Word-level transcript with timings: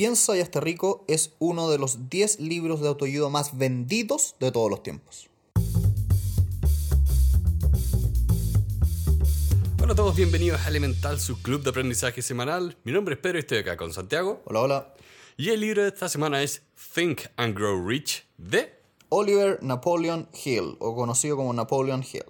Piensa 0.00 0.34
y 0.34 0.40
hazte 0.40 0.60
rico 0.60 1.04
es 1.08 1.34
uno 1.40 1.68
de 1.68 1.76
los 1.76 2.08
10 2.08 2.40
libros 2.40 2.80
de 2.80 2.88
autoayuda 2.88 3.28
más 3.28 3.58
vendidos 3.58 4.34
de 4.40 4.50
todos 4.50 4.70
los 4.70 4.82
tiempos. 4.82 5.28
Hola 9.78 9.92
a 9.92 9.94
todos, 9.94 10.16
bienvenidos 10.16 10.62
a 10.62 10.68
Elemental, 10.68 11.20
su 11.20 11.42
club 11.42 11.62
de 11.62 11.68
aprendizaje 11.68 12.22
semanal. 12.22 12.78
Mi 12.82 12.92
nombre 12.92 13.16
es 13.16 13.20
Pedro 13.20 13.36
y 13.36 13.40
estoy 13.40 13.58
acá 13.58 13.76
con 13.76 13.92
Santiago. 13.92 14.40
Hola, 14.46 14.60
hola. 14.62 14.94
Y 15.36 15.50
el 15.50 15.60
libro 15.60 15.82
de 15.82 15.88
esta 15.88 16.08
semana 16.08 16.42
es 16.42 16.62
Think 16.94 17.20
and 17.36 17.54
Grow 17.54 17.86
Rich 17.86 18.26
de 18.38 18.72
Oliver 19.10 19.62
Napoleon 19.62 20.30
Hill, 20.32 20.78
o 20.78 20.96
conocido 20.96 21.36
como 21.36 21.52
Napoleon 21.52 22.02
Hill. 22.10 22.24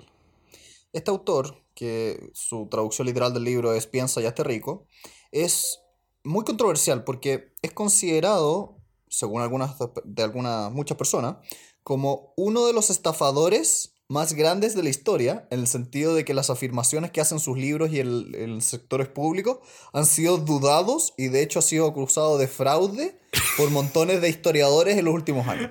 Este 0.93 1.13
autor, 1.13 1.63
que 1.77 2.33
su 2.35 2.67
traducción 2.69 3.07
literal 3.07 3.33
del 3.33 3.45
libro 3.45 3.73
es 3.75 3.87
Piensa 3.87 4.21
y 4.21 4.27
hazte 4.27 4.43
rico, 4.43 4.89
es 5.31 5.79
muy 6.25 6.45
controversial 6.45 7.05
porque 7.05 7.55
es 7.63 7.73
considerado, 7.73 8.77
según 9.09 9.43
algunas 9.43 9.77
de 10.05 10.23
algunas 10.23 10.73
muchas 10.73 10.97
personas, 10.97 11.37
como 11.83 12.33
uno 12.37 12.67
de 12.67 12.73
los 12.73 12.91
estafadores 12.91 13.95
más 14.09 14.33
grandes 14.35 14.75
de 14.75 14.83
la 14.83 14.89
historia, 14.89 15.47
en 15.51 15.61
el 15.61 15.69
sentido 15.69 16.15
de 16.15 16.25
que 16.25 16.35
las 16.35 16.51
afirmaciones 16.51 17.13
que 17.13 17.21
hacen 17.21 17.39
sus 17.39 17.57
libros 17.57 17.93
y 17.93 18.01
el, 18.01 18.35
el 18.35 18.61
sectores 18.61 19.07
públicos 19.07 19.59
han 19.93 20.05
sido 20.05 20.37
dudados 20.39 21.15
y 21.17 21.29
de 21.29 21.43
hecho 21.43 21.61
ha 21.61 21.63
sido 21.63 21.87
acusado 21.87 22.37
de 22.37 22.49
fraude 22.49 23.21
por 23.57 23.71
montones 23.71 24.21
de 24.21 24.29
historiadores 24.29 24.99
en 24.99 25.05
los 25.05 25.15
últimos 25.15 25.47
años. 25.47 25.71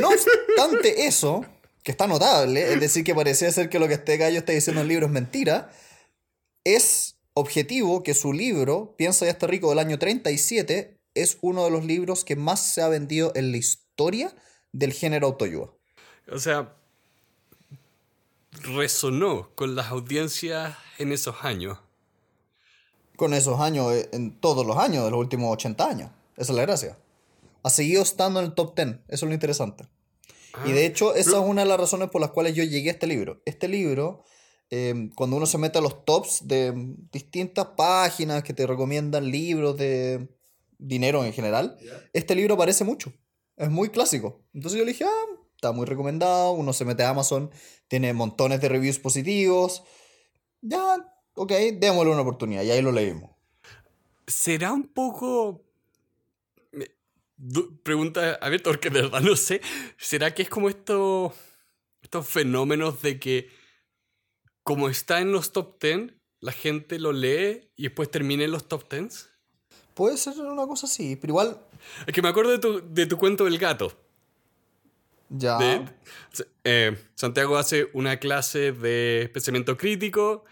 No 0.00 0.08
obstante 0.08 1.06
eso, 1.06 1.44
que 1.84 1.92
está 1.92 2.08
notable, 2.08 2.72
es 2.72 2.80
decir, 2.80 3.04
que 3.04 3.14
parecía 3.14 3.52
ser 3.52 3.68
que 3.68 3.78
lo 3.78 3.86
que 3.86 3.94
este 3.94 4.16
gallo 4.16 4.38
está 4.38 4.52
diciendo 4.52 4.80
en 4.80 4.86
el 4.86 4.88
libro 4.88 5.06
es 5.06 5.12
mentira, 5.12 5.70
es 6.64 7.15
objetivo 7.36 8.02
que 8.02 8.14
su 8.14 8.32
libro, 8.32 8.94
Piensa 8.96 9.26
ya 9.26 9.30
está 9.30 9.46
rico, 9.46 9.68
del 9.68 9.78
año 9.78 9.98
37, 9.98 10.96
es 11.14 11.36
uno 11.42 11.64
de 11.64 11.70
los 11.70 11.84
libros 11.84 12.24
que 12.24 12.34
más 12.34 12.72
se 12.72 12.80
ha 12.80 12.88
vendido 12.88 13.32
en 13.34 13.52
la 13.52 13.58
historia 13.58 14.34
del 14.72 14.94
género 14.94 15.26
autoayuda. 15.26 15.70
O 16.32 16.38
sea, 16.38 16.74
resonó 18.62 19.50
con 19.54 19.76
las 19.76 19.88
audiencias 19.88 20.76
en 20.98 21.12
esos 21.12 21.36
años. 21.42 21.78
Con 23.16 23.34
esos 23.34 23.60
años, 23.60 23.92
eh, 23.92 24.08
en 24.12 24.40
todos 24.40 24.66
los 24.66 24.78
años, 24.78 25.04
de 25.04 25.10
los 25.10 25.20
últimos 25.20 25.52
80 25.52 25.86
años. 25.86 26.10
Esa 26.38 26.52
es 26.52 26.56
la 26.56 26.62
gracia. 26.62 26.98
Ha 27.62 27.70
seguido 27.70 28.02
estando 28.02 28.40
en 28.40 28.46
el 28.46 28.54
top 28.54 28.74
10. 28.76 28.88
Eso 29.08 29.26
es 29.26 29.28
lo 29.28 29.34
interesante. 29.34 29.84
y 30.64 30.72
de 30.72 30.86
hecho, 30.86 31.14
esa 31.14 31.32
es 31.32 31.36
una 31.36 31.64
de 31.64 31.68
las 31.68 31.78
razones 31.78 32.08
por 32.08 32.22
las 32.22 32.30
cuales 32.30 32.54
yo 32.54 32.64
llegué 32.64 32.88
a 32.88 32.92
este 32.94 33.06
libro. 33.06 33.42
Este 33.44 33.68
libro, 33.68 34.24
eh, 34.70 35.10
cuando 35.14 35.36
uno 35.36 35.46
se 35.46 35.58
mete 35.58 35.78
a 35.78 35.80
los 35.80 36.04
tops 36.04 36.46
de 36.46 36.72
distintas 37.12 37.66
páginas 37.76 38.42
que 38.42 38.52
te 38.52 38.66
recomiendan 38.66 39.30
libros 39.30 39.76
de 39.76 40.28
dinero 40.78 41.24
en 41.24 41.32
general, 41.32 41.78
este 42.12 42.34
libro 42.34 42.54
aparece 42.54 42.84
mucho. 42.84 43.12
Es 43.56 43.70
muy 43.70 43.90
clásico. 43.90 44.42
Entonces 44.52 44.78
yo 44.78 44.84
le 44.84 44.92
dije, 44.92 45.04
ah, 45.04 45.40
está 45.54 45.72
muy 45.72 45.86
recomendado. 45.86 46.52
Uno 46.52 46.72
se 46.72 46.84
mete 46.84 47.04
a 47.04 47.10
Amazon, 47.10 47.50
tiene 47.88 48.12
montones 48.12 48.60
de 48.60 48.68
reviews 48.68 48.98
positivos. 48.98 49.84
Ya, 50.60 50.96
ok, 51.34 51.52
démosle 51.74 52.12
una 52.12 52.22
oportunidad. 52.22 52.62
Y 52.62 52.70
ahí 52.70 52.82
lo 52.82 52.92
leímos. 52.92 53.30
¿Será 54.26 54.72
un 54.72 54.88
poco... 54.88 55.62
Pregunta 57.82 58.38
abierta 58.40 58.70
porque 58.70 58.90
de 58.90 59.02
verdad 59.02 59.20
no 59.20 59.36
sé. 59.36 59.60
¿Será 59.98 60.34
que 60.34 60.42
es 60.42 60.48
como 60.48 60.68
esto, 60.68 61.32
estos 62.02 62.26
fenómenos 62.26 63.02
de 63.02 63.20
que 63.20 63.48
como 64.66 64.88
está 64.88 65.20
en 65.20 65.30
los 65.30 65.52
top 65.52 65.80
10, 65.80 66.12
la 66.40 66.50
gente 66.50 66.98
lo 66.98 67.12
lee 67.12 67.70
y 67.76 67.84
después 67.84 68.10
termina 68.10 68.42
en 68.42 68.50
los 68.50 68.66
top 68.66 68.90
10? 68.90 69.28
Puede 69.94 70.16
ser 70.16 70.34
una 70.40 70.66
cosa 70.66 70.86
así, 70.88 71.14
pero 71.14 71.30
igual, 71.30 71.60
Es 72.04 72.12
que 72.12 72.20
me 72.20 72.28
acuerdo 72.28 72.50
de 72.50 72.58
tu, 72.58 72.82
de 72.92 73.06
tu 73.06 73.16
cuento 73.16 73.44
del 73.44 73.58
gato. 73.58 73.96
ya. 75.28 75.56
De- 75.58 75.84
eh, 76.64 76.98
Santiago 77.14 77.56
hace 77.58 77.88
una 77.92 78.18
clase 78.18 78.72
de 78.72 79.30
pensamiento 79.32 79.76
crítico 79.76 80.44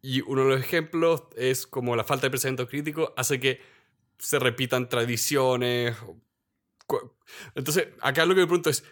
y 0.00 0.22
uno 0.22 0.44
de 0.44 0.48
los 0.56 0.60
ejemplos 0.60 1.24
es 1.36 1.66
como 1.66 1.94
la 1.94 2.04
falta 2.04 2.26
de 2.26 2.30
pensamiento 2.30 2.68
crítico 2.68 3.12
hace 3.18 3.38
que 3.38 3.60
se 4.18 4.38
repitan 4.38 4.88
tradiciones. 4.88 5.94
Entonces, 7.54 7.88
acá 8.00 8.24
lo 8.24 8.34
que 8.34 8.40
me 8.40 8.46
pregunto 8.46 8.70
es, 8.70 8.82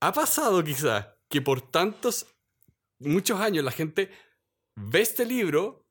¿ha 0.00 0.12
pasado 0.12 0.62
quizá 0.62 1.16
que 1.28 1.42
por 1.42 1.60
tantos, 1.60 2.26
muchos 3.04 3.40
años 3.40 3.64
la 3.64 3.70
gente 3.70 4.10
ve 4.76 5.00
este 5.00 5.24
libro 5.24 5.86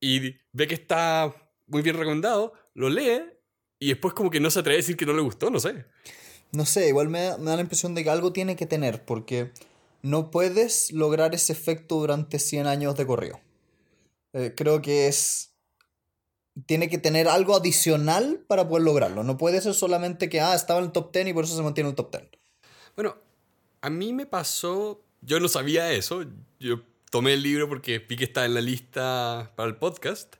y 0.00 0.36
ve 0.52 0.66
que 0.68 0.74
está 0.74 1.34
muy 1.66 1.82
bien 1.82 1.96
recomendado, 1.96 2.52
lo 2.74 2.88
lee 2.88 3.22
y 3.80 3.88
después 3.88 4.14
como 4.14 4.30
que 4.30 4.40
no 4.40 4.50
se 4.50 4.60
atreve 4.60 4.76
a 4.76 4.82
decir 4.82 4.96
que 4.96 5.06
no 5.06 5.12
le 5.12 5.22
gustó, 5.22 5.50
no 5.50 5.60
sé. 5.60 5.86
No 6.52 6.64
sé, 6.64 6.88
igual 6.88 7.08
me 7.08 7.22
da, 7.22 7.38
me 7.38 7.50
da 7.50 7.56
la 7.56 7.62
impresión 7.62 7.94
de 7.94 8.04
que 8.04 8.10
algo 8.10 8.32
tiene 8.32 8.56
que 8.56 8.66
tener, 8.66 9.04
porque 9.04 9.52
no 10.02 10.30
puedes 10.30 10.92
lograr 10.92 11.34
ese 11.34 11.52
efecto 11.52 11.96
durante 11.96 12.38
100 12.38 12.66
años 12.66 12.96
de 12.96 13.06
corrido. 13.06 13.40
Eh, 14.32 14.54
creo 14.56 14.82
que 14.82 15.08
es... 15.08 15.54
Tiene 16.66 16.88
que 16.88 16.98
tener 16.98 17.28
algo 17.28 17.54
adicional 17.54 18.44
para 18.48 18.68
poder 18.68 18.82
lograrlo. 18.82 19.22
No 19.22 19.36
puede 19.36 19.60
ser 19.60 19.74
solamente 19.74 20.28
que, 20.28 20.40
ah, 20.40 20.56
estaba 20.56 20.80
en 20.80 20.86
el 20.86 20.92
top 20.92 21.12
10 21.12 21.28
y 21.28 21.32
por 21.32 21.44
eso 21.44 21.56
se 21.56 21.62
mantiene 21.62 21.88
en 21.88 21.92
el 21.92 21.96
top 21.96 22.10
10. 22.10 22.30
Bueno, 22.96 23.16
a 23.80 23.90
mí 23.90 24.12
me 24.12 24.26
pasó, 24.26 25.04
yo 25.20 25.40
no 25.40 25.48
sabía 25.48 25.92
eso, 25.92 26.24
yo 26.58 26.82
tomé 27.10 27.34
el 27.34 27.42
libro 27.42 27.68
porque 27.68 27.98
vi 28.00 28.16
que 28.16 28.24
estaba 28.24 28.46
en 28.46 28.54
la 28.54 28.60
lista 28.60 29.52
para 29.56 29.68
el 29.68 29.76
podcast. 29.76 30.36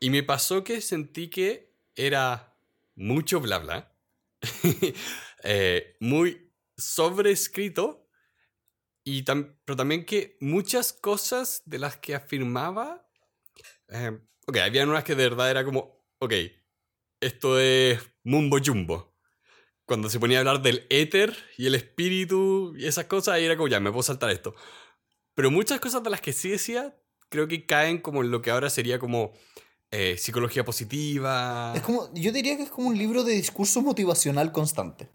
Y 0.00 0.10
me 0.10 0.22
pasó 0.22 0.64
que 0.64 0.80
sentí 0.80 1.28
que 1.28 1.72
era 1.94 2.56
mucho 2.96 3.40
bla 3.40 3.58
bla, 3.58 3.92
eh, 5.44 5.96
muy 6.00 6.50
sobrescrito, 6.76 8.08
y 9.04 9.24
tam- 9.24 9.56
pero 9.64 9.76
también 9.76 10.04
que 10.04 10.36
muchas 10.40 10.92
cosas 10.92 11.62
de 11.66 11.78
las 11.78 11.96
que 11.96 12.14
afirmaba, 12.14 13.06
eh, 13.88 14.18
ok, 14.46 14.56
había 14.58 14.84
unas 14.86 15.04
que 15.04 15.14
de 15.14 15.24
verdad 15.28 15.50
era 15.50 15.64
como, 15.64 16.04
ok, 16.18 16.34
esto 17.20 17.58
es 17.58 18.00
mumbo 18.24 18.58
jumbo 18.64 19.09
cuando 19.90 20.08
se 20.08 20.20
ponía 20.20 20.38
a 20.38 20.40
hablar 20.42 20.62
del 20.62 20.86
éter 20.88 21.36
y 21.58 21.66
el 21.66 21.74
espíritu 21.74 22.76
y 22.76 22.86
esas 22.86 23.06
cosas, 23.06 23.34
ahí 23.34 23.44
era 23.44 23.56
como, 23.56 23.66
ya, 23.66 23.80
me 23.80 23.90
puedo 23.90 24.04
saltar 24.04 24.30
esto. 24.30 24.54
Pero 25.34 25.50
muchas 25.50 25.80
cosas 25.80 26.00
de 26.04 26.10
las 26.10 26.20
que 26.20 26.32
sí 26.32 26.48
decía, 26.48 26.96
creo 27.28 27.48
que 27.48 27.66
caen 27.66 27.98
como 27.98 28.22
en 28.22 28.30
lo 28.30 28.40
que 28.40 28.52
ahora 28.52 28.70
sería 28.70 29.00
como 29.00 29.32
eh, 29.90 30.16
psicología 30.16 30.64
positiva. 30.64 31.72
Es 31.74 31.82
como, 31.82 32.08
yo 32.14 32.30
diría 32.30 32.56
que 32.56 32.62
es 32.62 32.70
como 32.70 32.86
un 32.86 32.96
libro 32.96 33.24
de 33.24 33.32
discurso 33.32 33.82
motivacional 33.82 34.52
constante. 34.52 35.08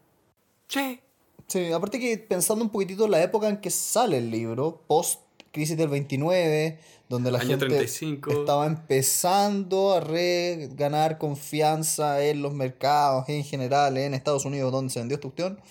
Sí. 0.68 1.00
Sí, 1.48 1.72
aparte 1.72 1.98
que 1.98 2.18
pensando 2.18 2.62
un 2.62 2.70
poquitito 2.70 3.06
en 3.06 3.12
la 3.12 3.24
época 3.24 3.48
en 3.48 3.62
que 3.62 3.72
sale 3.72 4.18
el 4.18 4.30
libro, 4.30 4.84
post 4.88 5.22
crisis 5.56 5.78
del 5.78 5.88
29, 5.88 6.80
donde 7.08 7.32
la 7.32 7.40
Año 7.40 7.52
gente 7.52 7.68
35. 7.68 8.30
estaba 8.42 8.68
empezando 8.68 9.94
a 9.94 10.02
re 10.02 10.70
ganar 10.74 11.18
confianza 11.18 12.22
en 12.26 12.42
los 12.42 12.54
mercados 12.54 13.30
en 13.30 13.46
general, 13.46 13.98
en 13.98 14.14
Estados 14.14 14.44
Unidos, 14.44 14.72
donde 14.74 14.92
se 14.92 15.00
vendió 15.00 15.16
esta 15.16 15.30
cuestión. 15.30 15.62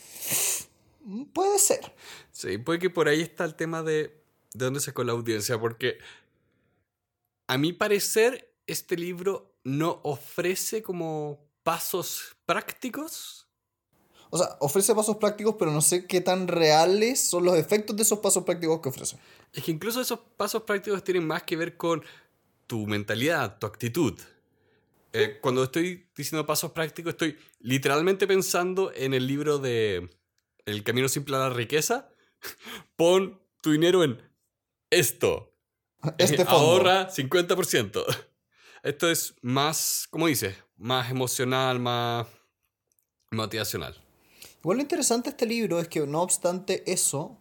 Puede 1.34 1.59
ser. 1.59 1.94
Sí, 2.33 2.56
puede 2.56 2.78
que 2.78 2.89
por 2.89 3.09
ahí 3.09 3.21
está 3.21 3.44
el 3.44 3.56
tema 3.56 3.83
de, 3.83 4.17
de 4.55 4.65
dónde 4.65 4.81
sacó 4.81 5.05
la 5.05 5.12
audiencia, 5.12 5.61
porque 5.61 5.99
a 7.47 7.59
mi 7.59 7.75
parecer 7.75 8.50
este 8.67 8.97
libro 8.97 9.55
no 9.65 10.00
ofrece 10.03 10.83
como 10.83 11.41
pasos 11.62 12.37
prácticos. 12.47 13.47
O 14.31 14.39
sea, 14.39 14.56
ofrece 14.61 14.94
pasos 14.94 15.19
prácticos, 15.19 15.56
pero 15.59 15.71
no 15.71 15.83
sé 15.83 16.06
qué 16.06 16.23
tan 16.23 16.49
reales 16.49 17.21
son 17.21 17.44
los 17.44 17.56
efectos 17.59 17.94
de 17.97 18.03
esos 18.03 18.21
pasos 18.21 18.44
prácticos 18.44 18.81
que 18.81 18.89
ofrece. 18.89 19.19
Es 19.54 19.65
que 19.65 19.70
incluso 19.70 20.00
esos 20.00 20.19
pasos 20.37 20.62
prácticos 20.65 21.04
tienen 21.04 21.26
más 21.26 21.44
que 21.44 21.56
ver 21.56 21.76
con 21.76 22.04
tu 22.66 22.87
mentalidad, 22.87 23.59
tu 23.59 23.66
actitud. 23.66 24.19
Eh, 25.12 25.38
cuando 25.41 25.62
estoy 25.62 26.09
diciendo 26.16 26.44
pasos 26.44 26.72
prácticos, 26.72 27.12
estoy 27.12 27.38
literalmente 27.61 28.26
pensando 28.26 28.93
en 28.93 29.14
el 29.14 29.29
libro 29.29 29.58
de 29.58 30.11
El 30.67 30.82
camino 30.82 31.08
simple 31.08 31.37
a 31.37 31.38
la 31.38 31.50
riqueza. 31.50 32.08
Pon 32.96 33.40
tu 33.61 33.70
dinero 33.70 34.02
en 34.02 34.20
esto. 34.90 35.52
Este 36.19 36.44
fondo. 36.44 36.50
Ahorra 36.50 37.08
50%. 37.08 38.05
Esto 38.82 39.11
es 39.11 39.34
más, 39.40 40.06
como 40.11 40.26
dices, 40.26 40.56
más 40.76 41.11
emocional, 41.11 41.79
más 41.79 42.26
motivacional. 43.31 43.99
Igual 44.61 44.79
lo 44.79 44.82
interesante 44.82 45.31
de 45.31 45.31
este 45.31 45.46
libro 45.46 45.79
es 45.79 45.88
que 45.88 46.06
no 46.06 46.23
obstante 46.23 46.82
eso, 46.90 47.38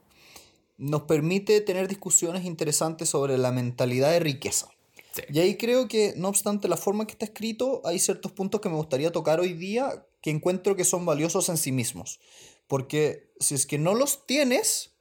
nos 0.77 1.03
permite 1.03 1.61
tener 1.61 1.87
discusiones 1.87 2.45
interesantes 2.45 3.09
sobre 3.09 3.37
la 3.37 3.51
mentalidad 3.51 4.11
de 4.11 4.19
riqueza. 4.19 4.69
Sí. 5.13 5.21
Y 5.29 5.39
ahí 5.39 5.57
creo 5.57 5.87
que, 5.87 6.13
no 6.17 6.27
obstante 6.29 6.67
la 6.67 6.77
forma 6.77 7.03
en 7.03 7.07
que 7.07 7.11
está 7.13 7.25
escrito, 7.25 7.81
hay 7.85 7.99
ciertos 7.99 8.31
puntos 8.31 8.61
que 8.61 8.69
me 8.69 8.75
gustaría 8.75 9.11
tocar 9.11 9.39
hoy 9.39 9.53
día 9.53 10.07
que 10.21 10.31
encuentro 10.31 10.75
que 10.75 10.85
son 10.85 11.05
valiosos 11.05 11.49
en 11.49 11.57
sí 11.57 11.71
mismos. 11.71 12.19
Porque 12.67 13.31
si 13.39 13.53
es 13.55 13.65
que 13.67 13.77
no 13.77 13.93
los 13.93 14.25
tienes, 14.25 14.95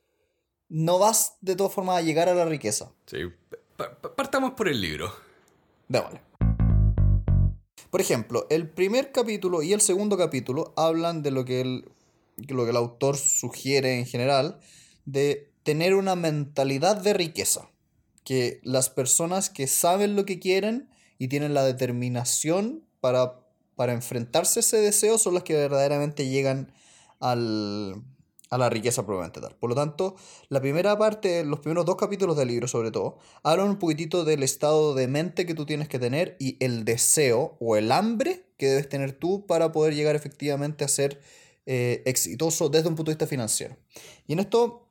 no 0.69 0.99
vas 0.99 1.37
de 1.41 1.57
todas 1.57 1.73
formas 1.73 1.97
a 1.99 2.03
llegar 2.03 2.29
a 2.29 2.35
la 2.35 2.45
riqueza. 2.45 2.93
Sí. 3.07 3.19
Pa- 3.77 3.99
pa- 4.01 4.15
Partamos 4.15 4.53
por 4.53 4.69
el 4.69 4.81
libro. 4.81 5.13
Démosle. 5.89 6.21
Por 7.91 8.01
ejemplo, 8.01 8.47
el 8.51 8.69
primer 8.71 9.13
capítulo 9.13 9.63
y 9.63 9.73
el 9.73 9.81
segundo 9.81 10.17
capítulo 10.17 10.73
hablan 10.77 11.23
de 11.23 11.31
lo 11.31 11.45
que 11.45 11.61
el, 11.61 11.85
lo 12.49 12.65
que 12.65 12.71
el 12.71 12.77
autor 12.77 13.17
sugiere 13.17 13.99
en 13.99 14.07
general, 14.07 14.61
de 15.05 15.52
tener 15.63 15.95
una 15.95 16.17
mentalidad 16.17 16.97
de 16.97 17.13
riqueza. 17.13 17.69
Que 18.25 18.61
las 18.63 18.89
personas 18.89 19.51
que 19.51 19.67
saben 19.67 20.17
lo 20.17 20.25
que 20.25 20.39
quieren 20.39 20.89
y 21.19 21.29
tienen 21.29 21.55
la 21.55 21.65
determinación 21.65 22.85
para, 23.01 23.41
para 23.75 23.93
enfrentarse 23.93 24.59
a 24.59 24.63
ese 24.63 24.77
deseo 24.79 25.19
son 25.19 25.35
las 25.35 25.43
que 25.43 25.55
verdaderamente 25.55 26.29
llegan 26.29 26.73
al, 27.19 28.03
a 28.53 28.59
la 28.59 28.69
riqueza 28.69 29.07
probablemente 29.07 29.41
tal. 29.41 29.57
Por 29.57 29.71
lo 29.71 29.75
tanto, 29.75 30.15
la 30.51 30.61
primera 30.61 30.99
parte, 30.99 31.43
los 31.43 31.61
primeros 31.61 31.87
dos 31.87 31.97
capítulos 31.97 32.37
del 32.37 32.49
libro 32.49 32.69
sobre 32.69 32.91
todo, 32.91 33.17
hablan 33.43 33.71
un 33.71 33.79
poquitito 33.79 34.25
del 34.25 34.43
estado 34.43 34.95
de 34.95 35.09
mente 35.09 35.47
que 35.47 35.55
tú 35.55 35.65
tienes 35.65 35.89
que 35.89 35.99
tener 35.99 36.37
y 36.39 36.63
el 36.63 36.85
deseo 36.85 37.57
o 37.61 37.77
el 37.77 37.91
hambre 37.91 38.45
que 38.59 38.67
debes 38.67 38.91
tener 38.91 39.13
tú 39.13 39.47
para 39.47 39.73
poder 39.73 39.95
llegar 39.95 40.17
efectivamente 40.17 40.85
a 40.85 40.89
ser 40.89 41.19
eh, 41.65 42.03
exitoso 42.05 42.69
desde 42.69 42.89
un 42.89 42.95
punto 42.95 43.11
de 43.11 43.15
vista 43.15 43.27
financiero. 43.27 43.79
Y 44.27 44.35
en 44.35 44.41
esto, 44.41 44.82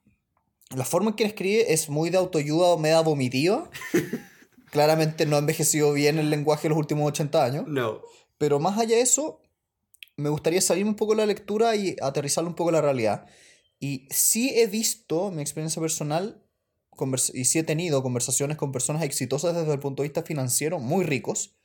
la 0.76 0.86
forma 0.86 1.12
en 1.12 1.16
que 1.16 1.26
escribe 1.26 1.74
es 1.74 1.90
muy 1.90 2.10
de 2.10 2.18
autoayuda 2.18 2.68
o 2.68 2.78
media 2.78 3.02
vomitiva. 3.02 3.70
Claramente 4.72 5.26
no 5.26 5.36
ha 5.36 5.40
envejecido 5.40 5.92
bien 5.94 6.18
el 6.18 6.30
lenguaje 6.30 6.64
de 6.64 6.70
los 6.70 6.78
últimos 6.78 7.08
80 7.08 7.44
años. 7.44 7.66
No. 7.68 8.02
Pero 8.38 8.60
más 8.60 8.78
allá 8.80 8.96
de 8.96 9.02
eso, 9.02 9.42
me 10.18 10.30
gustaría 10.30 10.62
salir 10.62 10.86
un 10.86 10.96
poco 10.96 11.14
de 11.14 11.18
la 11.18 11.26
lectura 11.26 11.76
y 11.76 11.96
aterrizar 12.02 12.46
un 12.46 12.56
poco 12.56 12.72
la 12.72 12.82
realidad. 12.82 13.26
Y 13.80 14.08
sí 14.10 14.52
he 14.56 14.68
visto, 14.68 15.32
mi 15.32 15.42
experiencia 15.42 15.82
personal, 15.82 16.44
y 17.34 17.46
sí 17.46 17.60
he 17.60 17.64
tenido 17.64 18.04
conversaciones 18.04 18.58
con 18.58 18.72
personas 18.72 19.02
exitosas 19.04 19.56
desde 19.56 19.74
el 19.74 19.80
punto 19.80 20.04
de 20.04 20.10
vista 20.10 20.24
financiero, 20.24 20.80
muy 20.80 21.04
ricos, 21.04 21.56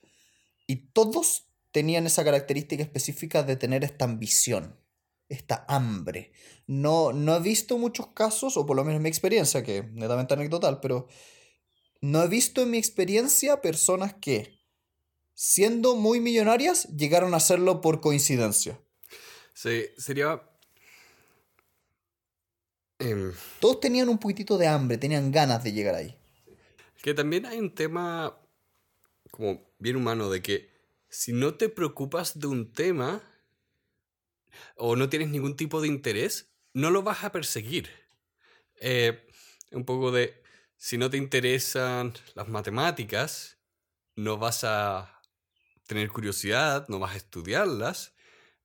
y 0.65 0.87
todos 0.91 1.47
tenían 1.71 2.07
esa 2.07 2.23
característica 2.23 2.81
específica 2.81 3.43
de 3.43 3.55
tener 3.55 3.83
esta 3.83 4.05
ambición, 4.05 4.75
esta 5.29 5.65
hambre. 5.67 6.31
No, 6.67 7.13
no 7.13 7.35
he 7.35 7.39
visto 7.39 7.77
muchos 7.77 8.07
casos, 8.07 8.57
o 8.57 8.65
por 8.65 8.75
lo 8.75 8.83
menos 8.83 8.97
en 8.97 9.03
mi 9.03 9.09
experiencia, 9.09 9.63
que 9.63 9.83
netamente 9.83 10.33
anecdotal, 10.33 10.79
pero 10.79 11.07
no 12.01 12.23
he 12.23 12.27
visto 12.27 12.61
en 12.61 12.71
mi 12.71 12.77
experiencia 12.77 13.61
personas 13.61 14.13
que, 14.15 14.59
siendo 15.33 15.95
muy 15.95 16.19
millonarias, 16.19 16.87
llegaron 16.95 17.33
a 17.33 17.37
hacerlo 17.37 17.81
por 17.81 18.01
coincidencia. 18.01 18.79
Sí, 19.53 19.85
sería 19.97 20.41
Em, 22.99 23.31
Todos 23.59 23.79
tenían 23.79 24.09
un 24.09 24.17
poquitito 24.17 24.57
de 24.57 24.67
hambre, 24.67 24.97
tenían 24.97 25.31
ganas 25.31 25.63
de 25.63 25.71
llegar 25.71 25.95
ahí. 25.95 26.17
Que 27.01 27.13
también 27.13 27.45
hay 27.45 27.59
un 27.59 27.73
tema 27.73 28.37
como 29.31 29.71
bien 29.77 29.95
humano 29.97 30.29
de 30.29 30.41
que 30.41 30.69
si 31.09 31.31
no 31.31 31.55
te 31.55 31.69
preocupas 31.69 32.39
de 32.39 32.47
un 32.47 32.71
tema 32.71 33.21
o 34.75 34.95
no 34.95 35.09
tienes 35.09 35.29
ningún 35.29 35.55
tipo 35.55 35.81
de 35.81 35.87
interés, 35.87 36.51
no 36.73 36.91
lo 36.91 37.03
vas 37.03 37.23
a 37.23 37.31
perseguir. 37.31 37.89
Eh, 38.79 39.27
un 39.71 39.85
poco 39.85 40.11
de, 40.11 40.41
si 40.75 40.97
no 40.97 41.09
te 41.09 41.17
interesan 41.17 42.13
las 42.35 42.47
matemáticas, 42.47 43.57
no 44.15 44.37
vas 44.37 44.63
a 44.63 45.21
tener 45.87 46.09
curiosidad, 46.09 46.87
no 46.89 46.99
vas 46.99 47.13
a 47.13 47.17
estudiarlas, 47.17 48.13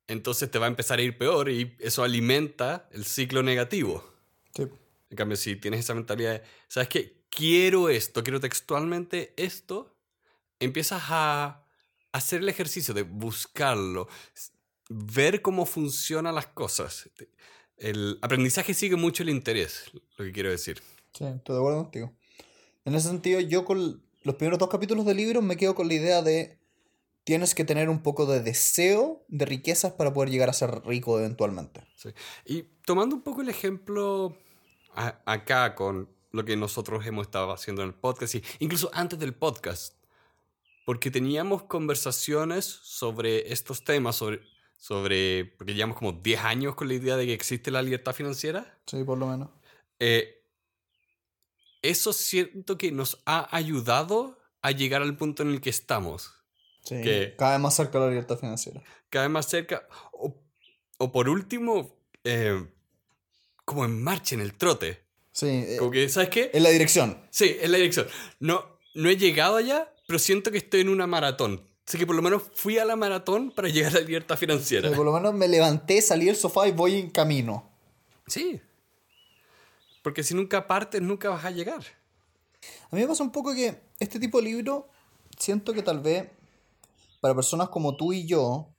entonces 0.09 0.50
te 0.50 0.59
va 0.59 0.67
a 0.67 0.69
empezar 0.69 0.99
a 0.99 1.03
ir 1.03 1.17
peor 1.17 1.49
y 1.49 1.77
eso 1.79 2.03
alimenta 2.03 2.89
el 2.93 3.05
ciclo 3.05 3.43
negativo. 3.43 4.12
En 4.59 5.17
cambio, 5.17 5.37
si 5.37 5.56
tienes 5.56 5.81
esa 5.81 5.94
mentalidad 5.94 6.33
de, 6.33 6.43
¿sabes 6.69 6.89
qué? 6.89 7.23
Quiero 7.29 7.89
esto, 7.89 8.23
quiero 8.23 8.41
textualmente 8.41 9.33
esto, 9.37 9.97
empiezas 10.59 11.03
a 11.09 11.67
hacer 12.12 12.41
el 12.41 12.49
ejercicio 12.49 12.93
de 12.94 13.03
buscarlo, 13.03 14.09
ver 14.93 15.43
cómo 15.43 15.67
funcionan 15.67 16.35
las 16.35 16.47
cosas. 16.47 17.11
El 17.77 18.19
aprendizaje 18.23 18.75
sigue 18.75 18.97
mucho 18.97 19.23
el 19.23 19.31
interés, 19.31 19.91
lo 20.17 20.25
que 20.25 20.33
quiero 20.33 20.50
decir. 20.50 20.83
Sí, 21.12 21.25
estoy 21.25 21.55
de 21.55 21.61
acuerdo 21.61 21.83
contigo. 21.83 22.12
En 22.85 22.94
ese 22.94 23.09
sentido, 23.09 23.41
yo 23.41 23.65
con 23.65 24.03
los 24.23 24.35
primeros 24.37 24.59
dos 24.59 24.69
capítulos 24.69 25.05
del 25.05 25.17
libro 25.17 25.43
me 25.43 25.56
quedo 25.56 25.75
con 25.75 25.89
la 25.89 25.94
idea 25.94 26.23
de 26.23 26.59
tienes 27.25 27.55
que 27.55 27.65
tener 27.65 27.89
un 27.89 28.03
poco 28.03 28.27
de 28.27 28.41
deseo 28.41 29.25
de 29.29 29.44
riquezas 29.44 29.93
para 29.93 30.12
poder 30.12 30.31
llegar 30.31 30.49
a 30.50 30.53
ser 30.53 30.85
rico 30.85 31.19
eventualmente. 31.19 31.87
Sí. 31.97 32.11
Y 32.44 32.62
tomando 32.85 33.17
un 33.17 33.23
poco 33.23 33.43
el 33.43 33.49
ejemplo 33.49 34.37
acá 34.94 35.75
con 35.75 36.09
lo 36.33 36.44
que 36.44 36.56
nosotros 36.56 37.06
hemos 37.06 37.27
estado 37.27 37.53
haciendo 37.53 37.83
en 37.83 37.89
el 37.89 37.94
podcast, 37.94 38.35
y 38.35 38.43
incluso 38.59 38.91
antes 38.93 39.19
del 39.19 39.35
podcast, 39.35 39.94
porque 40.85 41.11
teníamos 41.11 41.65
conversaciones 41.65 42.65
sobre 42.65 43.53
estos 43.53 43.85
temas, 43.85 44.17
sobre, 44.17 44.41
sobre 44.82 45.44
porque 45.44 45.75
llevamos 45.75 45.96
como 45.96 46.11
10 46.11 46.40
años 46.40 46.75
con 46.75 46.88
la 46.88 46.94
idea 46.94 47.17
de 47.17 47.25
que 47.25 47.32
existe 47.32 47.70
la 47.70 47.82
libertad 47.82 48.12
financiera. 48.12 48.81
Sí, 48.84 49.05
por 49.05 49.17
lo 49.17 49.29
menos. 49.29 49.49
Eh, 50.00 50.43
eso 51.82 52.12
siento 52.12 52.76
que 52.76 52.90
nos 52.90 53.23
ha 53.25 53.55
ayudado 53.56 54.40
a 54.61 54.73
llegar 54.73 55.02
al 55.02 55.17
punto 55.17 55.44
en 55.44 55.50
el 55.50 55.61
que 55.61 55.70
estamos. 55.70 56.34
Sí, 56.84 56.96
cada 57.38 57.52
vez 57.52 57.61
más 57.61 57.76
cerca 57.76 58.00
de 58.00 58.06
la 58.06 58.11
libertad 58.11 58.37
financiera. 58.40 58.82
Cada 59.08 59.26
vez 59.26 59.32
más 59.32 59.49
cerca. 59.49 59.87
O, 60.14 60.43
o 60.99 61.12
por 61.12 61.29
último, 61.29 61.96
eh, 62.25 62.67
como 63.64 63.84
en 63.84 64.02
marcha, 64.02 64.34
en 64.34 64.40
el 64.40 64.55
trote. 64.55 65.05
Sí. 65.31 65.46
Eh, 65.46 65.76
como 65.79 65.93
que, 65.93 66.08
¿sabes 66.08 66.29
qué? 66.29 66.50
En 66.55 66.64
la 66.64 66.70
dirección. 66.70 67.25
Sí, 67.31 67.56
en 67.61 67.70
la 67.70 67.79
dirección. 67.79 68.08
No, 68.40 68.81
no 68.94 69.08
he 69.08 69.17
llegado 69.17 69.55
allá, 69.55 69.94
pero 70.08 70.19
siento 70.19 70.50
que 70.50 70.58
estoy 70.58 70.81
en 70.81 70.88
una 70.88 71.06
maratón. 71.06 71.69
Así 71.93 71.99
que 71.99 72.06
por 72.06 72.17
lo 72.17 72.23
menos 72.23 72.44
fui 72.55 72.79
a 72.79 72.87
la 72.87 72.97
maratón 72.97 73.50
para 73.50 73.69
llegar 73.69 73.94
a 73.94 74.00
la 74.00 74.06
libertad 74.06 74.39
financiera. 74.39 74.91
por 74.93 75.05
lo 75.05 75.12
menos 75.12 75.35
me 75.35 75.47
levanté, 75.47 76.00
salí 76.00 76.25
del 76.25 76.37
sofá 76.37 76.67
y 76.67 76.73
voy 76.73 76.94
en 76.94 77.11
camino. 77.11 77.69
Sí. 78.27 78.62
Porque 80.03 80.23
si 80.23 80.33
nunca 80.33 80.67
partes, 80.67 81.03
nunca 81.03 81.29
vas 81.29 81.44
a 81.44 81.50
llegar. 81.50 81.83
A 82.91 82.97
mí 82.97 83.03
me 83.03 83.06
pasa 83.06 83.23
un 83.23 83.31
poco 83.31 83.53
que 83.53 83.83
este 83.99 84.19
tipo 84.19 84.39
de 84.39 84.44
libro, 84.44 84.89
siento 85.39 85.75
que 85.75 85.83
tal 85.83 86.00
vez 86.00 86.31
para 87.21 87.35
personas 87.35 87.69
como 87.69 87.94
tú 87.94 88.15
y 88.15 88.25
yo, 88.25 88.75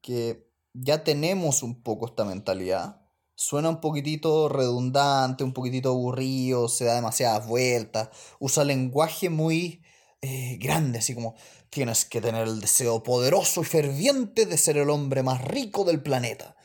que 0.00 0.50
ya 0.72 1.04
tenemos 1.04 1.62
un 1.62 1.80
poco 1.84 2.06
esta 2.06 2.24
mentalidad, 2.24 3.00
suena 3.36 3.68
un 3.68 3.80
poquitito 3.80 4.48
redundante, 4.48 5.44
un 5.44 5.52
poquitito 5.52 5.90
aburrido, 5.90 6.68
se 6.68 6.86
da 6.86 6.96
demasiadas 6.96 7.46
vueltas, 7.46 8.08
usa 8.40 8.64
lenguaje 8.64 9.30
muy 9.30 9.84
eh, 10.20 10.58
grande, 10.60 10.98
así 10.98 11.14
como 11.14 11.36
tienes 11.70 12.04
que 12.04 12.20
tener 12.20 12.46
el 12.46 12.60
deseo 12.60 13.02
poderoso 13.02 13.62
y 13.62 13.64
ferviente 13.64 14.44
de 14.44 14.58
ser 14.58 14.76
el 14.76 14.90
hombre 14.90 15.22
más 15.22 15.42
rico 15.42 15.84
del 15.84 16.02
planeta. 16.02 16.56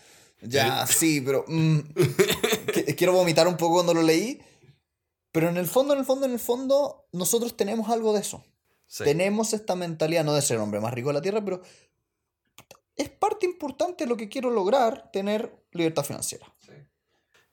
Ya, 0.41 0.85
sí, 0.87 1.21
pero 1.21 1.45
mm, 1.47 1.79
quiero 2.97 3.13
vomitar 3.13 3.47
un 3.47 3.57
poco 3.57 3.75
cuando 3.75 3.93
lo 3.93 4.03
leí, 4.03 4.41
pero 5.31 5.49
en 5.49 5.57
el 5.57 5.67
fondo, 5.67 5.93
en 5.93 5.99
el 5.99 6.05
fondo, 6.05 6.25
en 6.25 6.33
el 6.33 6.39
fondo, 6.39 7.07
nosotros 7.11 7.55
tenemos 7.55 7.89
algo 7.89 8.13
de 8.13 8.21
eso. 8.21 8.43
Tenemos 8.97 9.53
esta 9.53 9.75
mentalidad, 9.75 10.23
no 10.23 10.33
de 10.33 10.41
ser 10.41 10.57
el 10.57 10.63
hombre 10.63 10.79
más 10.79 10.93
rico 10.93 11.09
de 11.09 11.15
la 11.15 11.21
Tierra, 11.21 11.43
pero 11.43 11.61
es 12.95 13.09
parte 13.09 13.45
importante 13.45 14.05
de 14.05 14.09
lo 14.09 14.15
que 14.15 14.29
quiero 14.29 14.51
lograr, 14.51 15.11
tener 15.11 15.51
libertad 15.71 16.03
financiera. 16.03 16.45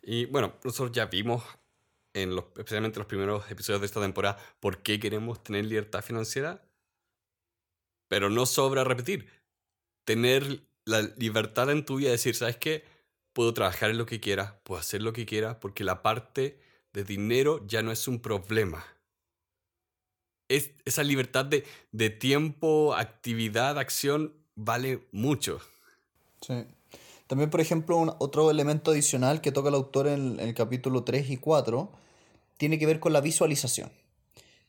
Y 0.03 0.27
bueno, 0.27 0.55
nosotros 0.63 0.93
ya 0.93 1.07
vimos, 1.07 1.43
en 2.13 2.37
los, 2.37 2.45
especialmente 2.57 2.99
los 2.99 3.07
primeros 3.07 3.51
episodios 3.51 3.81
de 3.81 3.87
esta 3.87 4.01
temporada, 4.01 4.39
por 4.61 4.83
qué 4.83 5.01
queremos 5.01 5.43
tener 5.43 5.65
libertad 5.65 6.03
financiera. 6.03 6.63
Pero 8.13 8.29
no 8.29 8.45
sobra 8.45 8.85
repetir. 8.85 9.27
Tener 10.05 10.67
la 10.85 11.01
libertad 11.17 11.71
en 11.71 11.87
tu 11.87 11.97
vida 11.97 12.09
de 12.09 12.17
decir, 12.17 12.35
¿sabes 12.35 12.59
qué? 12.59 12.85
Puedo 13.33 13.55
trabajar 13.55 13.89
en 13.89 13.97
lo 13.97 14.05
que 14.05 14.21
quiera, 14.21 14.61
puedo 14.65 14.79
hacer 14.79 15.01
lo 15.01 15.15
que 15.15 15.25
quiera, 15.25 15.61
porque 15.61 15.83
la 15.83 16.03
parte 16.03 16.59
de 16.93 17.05
dinero 17.05 17.67
ya 17.67 17.81
no 17.81 17.91
es 17.91 18.07
un 18.09 18.21
problema. 18.21 18.85
Es, 20.51 20.73
esa 20.85 21.03
libertad 21.05 21.47
de, 21.47 21.65
de 21.93 22.11
tiempo, 22.11 22.95
actividad, 22.95 23.79
acción, 23.79 24.35
vale 24.57 25.09
mucho. 25.11 25.63
Sí. 26.43 26.67
También, 27.29 27.49
por 27.49 27.63
ejemplo, 27.63 28.15
otro 28.19 28.51
elemento 28.51 28.91
adicional 28.91 29.41
que 29.41 29.53
toca 29.53 29.71
el 29.71 29.75
autor 29.75 30.09
en, 30.09 30.39
el 30.39 30.53
capítulo 30.53 31.03
3 31.03 31.31
y 31.31 31.39
4 31.39 31.91
tiene 32.59 32.79
que 32.79 32.85
ver 32.85 33.01
con 33.01 33.15
la 33.15 33.23
visualización. 33.23 33.91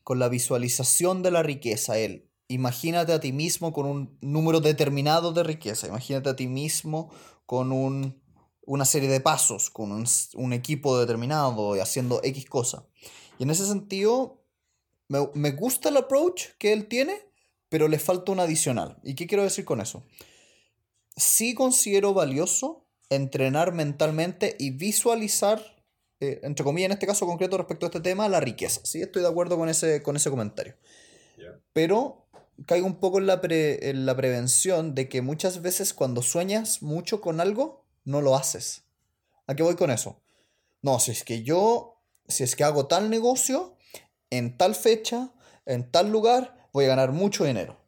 Con 0.06 0.18
la 0.18 0.30
visualización 0.30 1.24
de 1.24 1.32
la 1.32 1.44
riqueza. 1.44 1.98
Él, 1.98 2.30
imagínate 2.48 3.14
a 3.14 3.20
ti 3.20 3.32
mismo 3.32 3.74
con 3.74 3.86
un 3.86 4.18
número 4.22 4.60
determinado 4.60 5.32
de 5.32 5.44
riqueza. 5.44 5.88
Imagínate 5.88 6.30
a 6.30 6.36
ti 6.36 6.48
mismo 6.48 7.12
con 7.46 7.72
un, 7.72 8.22
una 8.66 8.86
serie 8.86 9.10
de 9.10 9.20
pasos, 9.20 9.70
con 9.70 9.92
un, 9.92 10.06
un 10.36 10.54
equipo 10.54 11.00
determinado 11.00 11.76
y 11.76 11.80
haciendo 11.80 12.22
X 12.24 12.46
cosa. 12.46 12.88
Y 13.40 13.44
en 13.44 13.50
ese 13.50 13.66
sentido, 13.66 14.44
me, 15.08 15.30
me 15.34 15.52
gusta 15.52 15.90
el 15.90 15.98
approach 15.98 16.50
que 16.58 16.74
él 16.74 16.88
tiene, 16.88 17.14
pero 17.70 17.88
le 17.88 18.00
falta 18.00 18.32
un 18.32 18.40
adicional. 18.40 19.00
¿Y 19.04 19.16
qué 19.16 19.28
quiero 19.28 19.44
decir 19.44 19.66
con 19.66 19.82
eso? 19.82 20.04
sí 21.16 21.54
considero 21.54 22.14
valioso 22.14 22.88
entrenar 23.10 23.74
mentalmente 23.74 24.56
y 24.60 24.72
visualizar, 24.72 25.62
eh, 26.20 26.40
entre 26.44 26.64
comillas, 26.64 26.88
en 26.88 26.94
este 26.94 27.08
caso 27.08 27.26
concreto 27.26 27.58
respecto 27.58 27.86
a 27.86 27.90
este 27.90 28.02
tema, 28.02 28.28
la 28.30 28.40
riqueza. 28.40 28.82
Sí, 28.84 29.02
estoy 29.02 29.22
de 29.22 29.28
acuerdo 29.28 29.58
con 29.58 29.70
ese, 29.70 30.02
con 30.02 30.16
ese 30.16 30.30
comentario. 30.30 30.76
Pero 31.74 32.23
caigo 32.66 32.86
un 32.86 33.00
poco 33.00 33.20
en 33.20 33.28
la, 33.28 33.42
en 33.44 34.06
la 34.06 34.16
prevención 34.16 34.96
de 34.96 35.10
que 35.10 35.22
muchas 35.22 35.62
veces 35.62 35.94
cuando 35.94 36.22
sueñas 36.22 36.82
mucho 36.82 37.22
con 37.22 37.40
algo, 37.40 37.86
no 38.06 38.22
lo 38.22 38.36
haces. 38.36 38.84
¿A 39.48 39.56
qué 39.56 39.64
voy 39.64 39.76
con 39.76 39.92
eso? 39.92 40.22
No, 40.82 41.00
si 41.00 41.12
es 41.12 41.24
que 41.24 41.44
yo, 41.44 42.02
si 42.28 42.44
es 42.44 42.56
que 42.56 42.64
hago 42.64 42.88
tal 42.88 43.10
negocio, 43.10 43.78
en 44.30 44.58
tal 44.58 44.76
fecha, 44.76 45.34
en 45.66 45.90
tal 45.90 46.12
lugar, 46.12 46.68
voy 46.74 46.86
a 46.86 46.90
ganar 46.90 47.12
mucho 47.12 47.46
dinero. 47.46 47.80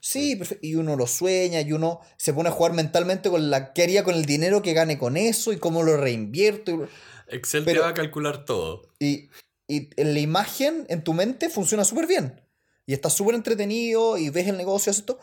Sí, 0.00 0.40
y 0.62 0.76
uno 0.76 0.96
lo 0.96 1.06
sueña 1.06 1.60
y 1.60 1.72
uno 1.72 2.00
se 2.16 2.32
pone 2.32 2.48
a 2.48 2.52
jugar 2.52 2.72
mentalmente 2.72 3.30
con 3.30 3.50
la 3.50 3.72
que 3.72 3.82
haría 3.82 4.04
con 4.04 4.14
el 4.14 4.26
dinero 4.26 4.62
que 4.62 4.72
gane 4.72 4.96
con 4.96 5.16
eso 5.16 5.52
y 5.52 5.58
cómo 5.58 5.82
lo 5.82 5.96
reinvierto. 5.96 6.88
Excel 7.26 7.64
te 7.64 7.78
va 7.78 7.88
a 7.88 7.94
calcular 7.94 8.44
todo. 8.44 8.92
Y, 9.00 9.28
y 9.66 9.90
en 9.96 10.14
la 10.14 10.20
imagen, 10.20 10.86
en 10.88 11.02
tu 11.02 11.14
mente, 11.14 11.50
funciona 11.50 11.84
súper 11.84 12.06
bien. 12.06 12.40
Y 12.88 12.94
estás 12.94 13.12
súper 13.12 13.34
entretenido 13.34 14.16
y 14.16 14.30
ves 14.30 14.48
el 14.48 14.56
negocio, 14.56 14.90
esto. 14.90 15.18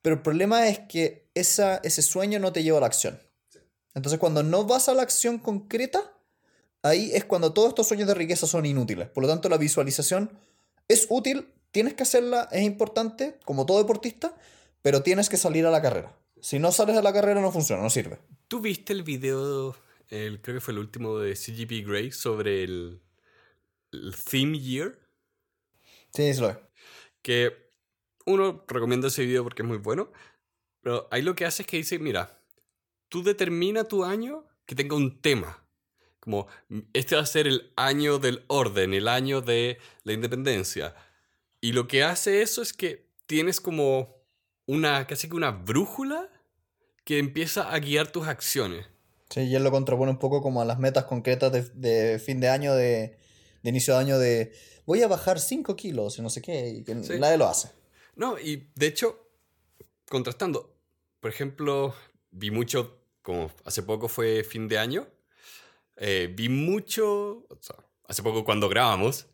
Pero 0.00 0.16
el 0.16 0.22
problema 0.22 0.68
es 0.68 0.78
que 0.88 1.28
esa, 1.34 1.76
ese 1.84 2.00
sueño 2.00 2.38
no 2.38 2.50
te 2.50 2.62
lleva 2.62 2.78
a 2.78 2.80
la 2.80 2.86
acción. 2.86 3.20
Entonces, 3.92 4.18
cuando 4.18 4.42
no 4.42 4.64
vas 4.64 4.88
a 4.88 4.94
la 4.94 5.02
acción 5.02 5.38
concreta, 5.38 6.16
ahí 6.82 7.10
es 7.12 7.26
cuando 7.26 7.52
todos 7.52 7.68
estos 7.68 7.88
sueños 7.88 8.08
de 8.08 8.14
riqueza 8.14 8.46
son 8.46 8.64
inútiles. 8.64 9.10
Por 9.10 9.22
lo 9.22 9.28
tanto, 9.28 9.50
la 9.50 9.58
visualización 9.58 10.32
es 10.88 11.06
útil, 11.10 11.52
tienes 11.72 11.92
que 11.92 12.04
hacerla, 12.04 12.48
es 12.50 12.62
importante, 12.62 13.38
como 13.44 13.66
todo 13.66 13.76
deportista, 13.80 14.34
pero 14.80 15.02
tienes 15.02 15.28
que 15.28 15.36
salir 15.36 15.66
a 15.66 15.70
la 15.70 15.82
carrera. 15.82 16.16
Si 16.40 16.58
no 16.58 16.72
sales 16.72 16.96
a 16.96 17.02
la 17.02 17.12
carrera, 17.12 17.42
no 17.42 17.52
funciona, 17.52 17.82
no 17.82 17.90
sirve. 17.90 18.18
¿Tú 18.48 18.60
viste 18.60 18.94
el 18.94 19.02
video, 19.02 19.76
el, 20.08 20.40
creo 20.40 20.56
que 20.56 20.60
fue 20.62 20.72
el 20.72 20.78
último 20.78 21.18
de 21.18 21.36
CGP 21.36 21.86
Grey, 21.86 22.12
sobre 22.12 22.64
el, 22.64 23.02
el 23.92 24.16
Theme 24.16 24.58
Year? 24.58 24.98
Sí, 26.14 26.22
eso 26.22 26.40
lo 26.40 26.50
es. 26.50 26.56
Que 27.24 27.72
uno 28.26 28.64
recomienda 28.68 29.08
ese 29.08 29.24
video 29.24 29.42
porque 29.42 29.62
es 29.62 29.68
muy 29.68 29.78
bueno, 29.78 30.12
pero 30.82 31.08
ahí 31.10 31.22
lo 31.22 31.34
que 31.34 31.46
hace 31.46 31.62
es 31.62 31.66
que 31.66 31.78
dice, 31.78 31.98
mira, 31.98 32.38
tú 33.08 33.22
determina 33.22 33.84
tu 33.84 34.04
año 34.04 34.44
que 34.66 34.74
tenga 34.74 34.94
un 34.94 35.20
tema. 35.22 35.64
Como, 36.20 36.46
este 36.92 37.16
va 37.16 37.22
a 37.22 37.26
ser 37.26 37.46
el 37.46 37.72
año 37.76 38.18
del 38.18 38.44
orden, 38.48 38.92
el 38.92 39.08
año 39.08 39.40
de 39.40 39.78
la 40.02 40.12
independencia. 40.12 40.94
Y 41.60 41.72
lo 41.72 41.88
que 41.88 42.04
hace 42.04 42.42
eso 42.42 42.60
es 42.60 42.74
que 42.74 43.08
tienes 43.26 43.60
como 43.60 44.14
una, 44.66 45.06
casi 45.06 45.28
que 45.28 45.36
una 45.36 45.50
brújula 45.50 46.28
que 47.04 47.18
empieza 47.18 47.70
a 47.72 47.78
guiar 47.78 48.08
tus 48.12 48.26
acciones. 48.26 48.86
Sí, 49.30 49.40
y 49.40 49.54
él 49.54 49.64
lo 49.64 49.70
contrapone 49.70 50.10
un 50.10 50.18
poco 50.18 50.42
como 50.42 50.60
a 50.60 50.64
las 50.64 50.78
metas 50.78 51.04
concretas 51.04 51.50
de, 51.74 52.18
fin 52.24 52.40
de 52.40 52.48
año, 52.50 52.74
de, 52.74 53.18
inicio 53.70 53.94
de 53.94 54.00
año, 54.00 54.18
de 54.18 54.52
voy 54.86 55.02
a 55.02 55.08
bajar 55.08 55.40
5 55.40 55.76
kilos 55.76 56.18
y 56.18 56.22
no 56.22 56.30
sé 56.30 56.42
qué, 56.42 56.68
y 56.68 56.84
que 56.84 56.94
nadie 56.94 57.36
lo 57.36 57.48
hace. 57.48 57.70
No, 58.16 58.38
y 58.38 58.70
de 58.74 58.86
hecho, 58.86 59.28
contrastando, 60.08 60.76
por 61.20 61.30
ejemplo, 61.30 61.94
vi 62.30 62.50
mucho, 62.50 63.00
como 63.22 63.50
hace 63.64 63.82
poco 63.82 64.08
fue 64.08 64.44
fin 64.44 64.68
de 64.68 64.78
año, 64.78 65.08
eh, 65.96 66.32
vi 66.32 66.48
mucho, 66.48 67.46
hace 68.06 68.22
poco 68.22 68.44
cuando 68.44 68.68
grabamos, 68.68 69.26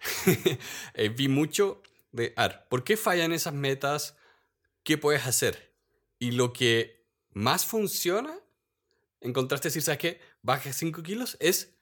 eh, 0.95 1.09
vi 1.09 1.29
mucho 1.29 1.83
de, 2.13 2.33
ar, 2.37 2.67
¿por 2.69 2.85
qué 2.85 2.97
fallan 2.97 3.33
esas 3.33 3.55
metas? 3.55 4.17
¿Qué 4.83 4.97
puedes 4.99 5.27
hacer? 5.27 5.75
Y 6.19 6.33
lo 6.33 6.53
que 6.53 7.07
más 7.33 7.67
funciona, 7.67 8.39
encontraste 9.21 9.69
decir, 9.69 9.83
¿sabes 9.83 9.99
qué? 9.99 10.21
Baja 10.43 10.73
5 10.73 11.03
kilos, 11.03 11.37
es 11.41 11.75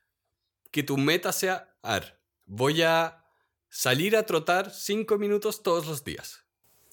que 0.70 0.82
tu 0.82 0.96
meta 0.96 1.32
sea, 1.32 1.76
ar, 1.82 2.17
voy 2.48 2.82
a 2.82 3.24
salir 3.68 4.16
a 4.16 4.26
trotar 4.26 4.72
5 4.72 5.18
minutos 5.18 5.62
todos 5.62 5.86
los 5.86 6.02
días. 6.02 6.44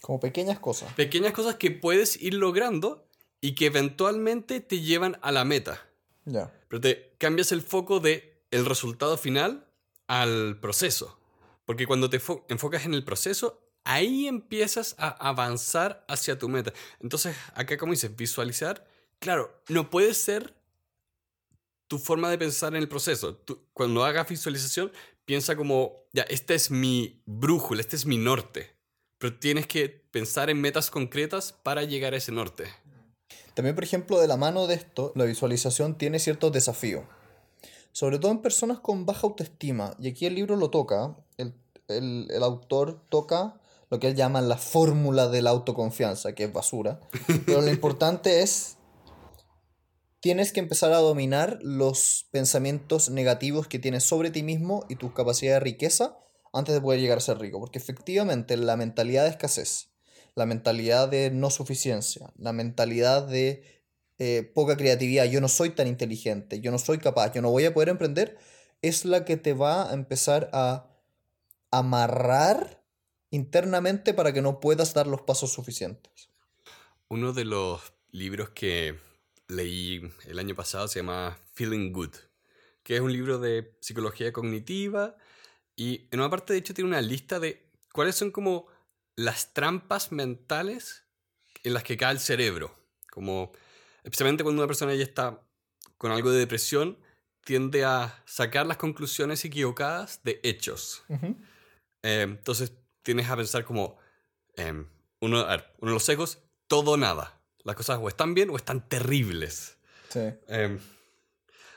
Como 0.02 0.20
pequeñas 0.20 0.60
cosas. 0.60 0.94
Pequeñas 0.94 1.34
cosas 1.34 1.56
que 1.56 1.72
puedes 1.72 2.22
ir 2.22 2.36
logrando 2.36 3.08
y 3.42 3.56
que 3.56 3.66
eventualmente 3.66 4.60
te 4.60 4.82
llevan 4.82 5.18
a 5.22 5.32
la 5.32 5.46
meta. 5.46 5.82
Ya. 6.26 6.54
Pero 6.68 6.82
te 6.82 7.16
cambias 7.18 7.52
el 7.52 7.62
foco 7.62 8.00
de 8.00 8.44
el 8.52 8.66
resultado 8.66 9.18
final 9.18 9.68
al 10.08 10.60
proceso. 10.60 11.20
Porque 11.66 11.88
cuando 11.88 12.10
te 12.10 12.22
enfocas 12.50 12.86
en 12.86 12.94
el 12.94 13.04
proceso, 13.04 13.66
ahí 13.84 14.28
empiezas 14.28 14.96
a 15.00 15.10
avanzar 15.10 16.06
hacia 16.08 16.38
tu 16.38 16.50
meta. 16.50 16.74
Entonces, 17.00 17.36
acá 17.56 17.78
como 17.78 17.94
dices, 17.94 18.16
visualizar, 18.16 18.88
claro, 19.20 19.64
no 19.70 19.90
puede 19.90 20.14
ser 20.14 20.56
tu 21.88 22.00
forma 22.00 22.30
de 22.30 22.38
pensar 22.38 22.76
en 22.76 22.82
el 22.82 22.88
proceso. 22.88 23.42
cuando 23.74 24.04
hagas 24.04 24.28
visualización, 24.28 24.92
piensa 25.26 25.56
como, 25.56 25.94
ya, 26.14 26.24
esta 26.24 26.54
es 26.54 26.72
mi 26.72 27.22
brújula, 27.26 27.82
este 27.82 27.96
es 27.96 28.06
mi 28.06 28.18
norte. 28.18 28.76
Pero 29.18 29.38
tienes 29.38 29.68
que 29.68 29.90
pensar 29.90 30.50
en 30.50 30.62
metas 30.62 30.92
concretas 30.92 31.52
para 31.52 31.84
llegar 31.84 32.14
a 32.14 32.18
ese 32.18 32.32
norte. 32.32 32.66
También, 33.54 33.76
por 33.76 33.84
ejemplo, 33.84 34.20
de 34.20 34.28
la 34.28 34.38
mano 34.38 34.68
de 34.68 34.76
esto, 34.76 35.14
la 35.16 35.26
visualización 35.26 35.98
tiene 35.98 36.20
ciertos 36.20 36.52
desafíos. 36.52 37.06
Sobre 37.92 38.20
todo 38.20 38.32
en 38.32 38.40
personas 38.40 38.80
con 38.80 39.06
baja 39.06 39.22
autoestima. 39.28 39.96
Y 40.00 40.10
aquí 40.10 40.26
el 40.26 40.36
libro 40.36 40.58
lo 40.58 40.70
toca, 40.70 41.16
el, 41.38 42.30
autor 42.42 43.00
toca 43.10 43.60
lo 43.90 44.00
que 44.00 44.08
él 44.08 44.16
llama 44.16 44.42
la 44.42 44.58
fórmula 44.58 45.30
de 45.30 45.42
la 45.42 45.52
autoconfianza, 45.52 46.34
que 46.36 46.44
es 46.46 46.54
basura. 46.54 47.00
Pero 47.46 47.62
lo 47.62 47.70
importante 47.70 48.42
es, 48.42 48.78
tienes 50.26 50.52
que 50.52 50.60
empezar 50.60 50.92
a 50.92 50.98
dominar 50.98 51.60
los 51.62 52.26
pensamientos 52.32 53.12
negativos 53.12 53.68
que 53.68 53.78
tienes 53.78 54.06
sobre 54.06 54.32
ti 54.32 54.42
mismo 54.42 54.84
y 54.90 54.96
tus 54.96 55.14
capacidades 55.14 55.58
de 55.58 55.66
riqueza 55.66 56.18
antes 56.52 56.74
de 56.74 56.82
poder 56.82 57.00
llegar 57.00 57.20
a 57.20 57.22
ser 57.22 57.38
rico. 57.38 57.60
Porque 57.60 57.78
efectivamente 57.78 58.58
la 58.58 58.76
mentalidad 58.76 59.26
de 59.26 59.30
escasez 59.30 59.92
la 60.34 60.48
mentalidad 60.48 61.10
de 61.10 61.30
no 61.30 61.52
suficiencia, 61.52 62.34
la 62.40 62.54
mentalidad 62.54 63.28
de 63.28 63.84
eh, 64.18 64.52
poca 64.56 64.78
creatividad, 64.78 65.26
yo 65.26 65.42
no 65.42 65.48
soy 65.48 65.70
tan 65.70 65.86
inteligente, 65.86 66.60
yo 66.60 66.72
no 66.72 66.80
soy 66.80 66.98
capaz, 66.98 67.34
yo 67.34 67.44
no 67.44 67.52
voy 67.52 67.66
a 67.66 67.74
poder 67.76 67.90
emprender, 67.90 68.40
es 68.82 69.06
la 69.06 69.26
que 69.26 69.38
te 69.38 69.54
va 69.54 69.92
a 69.92 69.94
empezar 69.94 70.50
a 70.54 70.88
amarrar 71.70 72.84
internamente 73.30 74.16
para 74.16 74.34
que 74.34 74.42
no 74.42 74.60
puedas 74.60 74.96
dar 74.96 75.06
los 75.06 75.22
pasos 75.22 75.54
suficientes. 75.54 76.32
Uno 77.10 77.32
de 77.32 77.46
los 77.46 77.94
libros 78.10 78.50
que 78.50 78.98
leí 79.48 80.12
el 80.26 80.40
año 80.40 80.56
pasado 80.56 80.88
se 80.88 81.00
llama 81.00 81.38
Feeling 81.54 81.92
Good, 81.92 82.16
que 82.84 82.96
es 82.96 83.02
un 83.02 83.12
libro 83.12 83.40
de 83.40 83.78
psicología 83.82 84.32
cognitiva 84.34 85.16
y 85.76 86.08
en 86.12 86.20
una 86.20 86.30
parte 86.30 86.54
de 86.54 86.60
hecho 86.60 86.74
tiene 86.74 86.90
una 86.90 87.02
lista 87.02 87.40
de 87.40 87.70
cuáles 87.92 88.16
son 88.16 88.32
como 88.32 88.68
las 89.16 89.54
trampas 89.54 90.12
mentales 90.12 91.06
en 91.64 91.74
las 91.74 91.84
que 91.84 91.98
cae 91.98 92.14
el 92.14 92.20
cerebro. 92.20 92.76
Como, 93.12 93.52
especialmente 94.04 94.44
cuando 94.44 94.62
una 94.62 94.68
persona 94.68 94.94
ya 94.94 95.04
está 95.04 95.42
con 95.98 96.12
algo 96.12 96.32
de 96.32 96.40
depresión, 96.40 96.98
tiende 97.44 97.86
a 97.86 98.22
sacar 98.26 98.66
las 98.66 98.78
conclusiones 98.78 99.46
equivocadas 99.46 100.22
de 100.24 100.40
hechos. 100.44 101.04
Eh, 102.04 102.22
entonces 102.22 102.74
tienes 103.04 103.30
a 103.30 103.38
pensar 103.38 103.64
como, 103.64 103.98
em, 104.58 104.88
uno, 105.22 105.40
a 105.40 105.58
ver, 105.58 105.74
uno 105.80 105.92
de 105.92 105.96
los 105.96 106.04
sesgos, 106.04 106.40
todo 106.68 106.98
nada. 106.98 107.42
Las 107.66 107.76
cosas 107.76 108.00
o 108.02 108.08
están 108.08 108.34
bien 108.36 108.50
o 108.52 108.56
están 108.56 108.88
terribles. 108.88 109.78
Sí. 110.10 110.20
Em, 110.48 110.80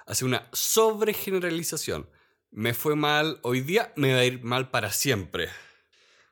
hace 0.06 0.24
una 0.24 0.48
sobregeneralización. 0.52 2.08
Me 2.50 2.74
fue 2.74 2.94
mal 2.94 3.40
hoy 3.42 3.62
día, 3.62 3.92
me 3.96 4.12
va 4.12 4.20
a 4.20 4.24
ir 4.24 4.44
mal 4.44 4.70
para 4.70 4.92
siempre. 4.92 5.48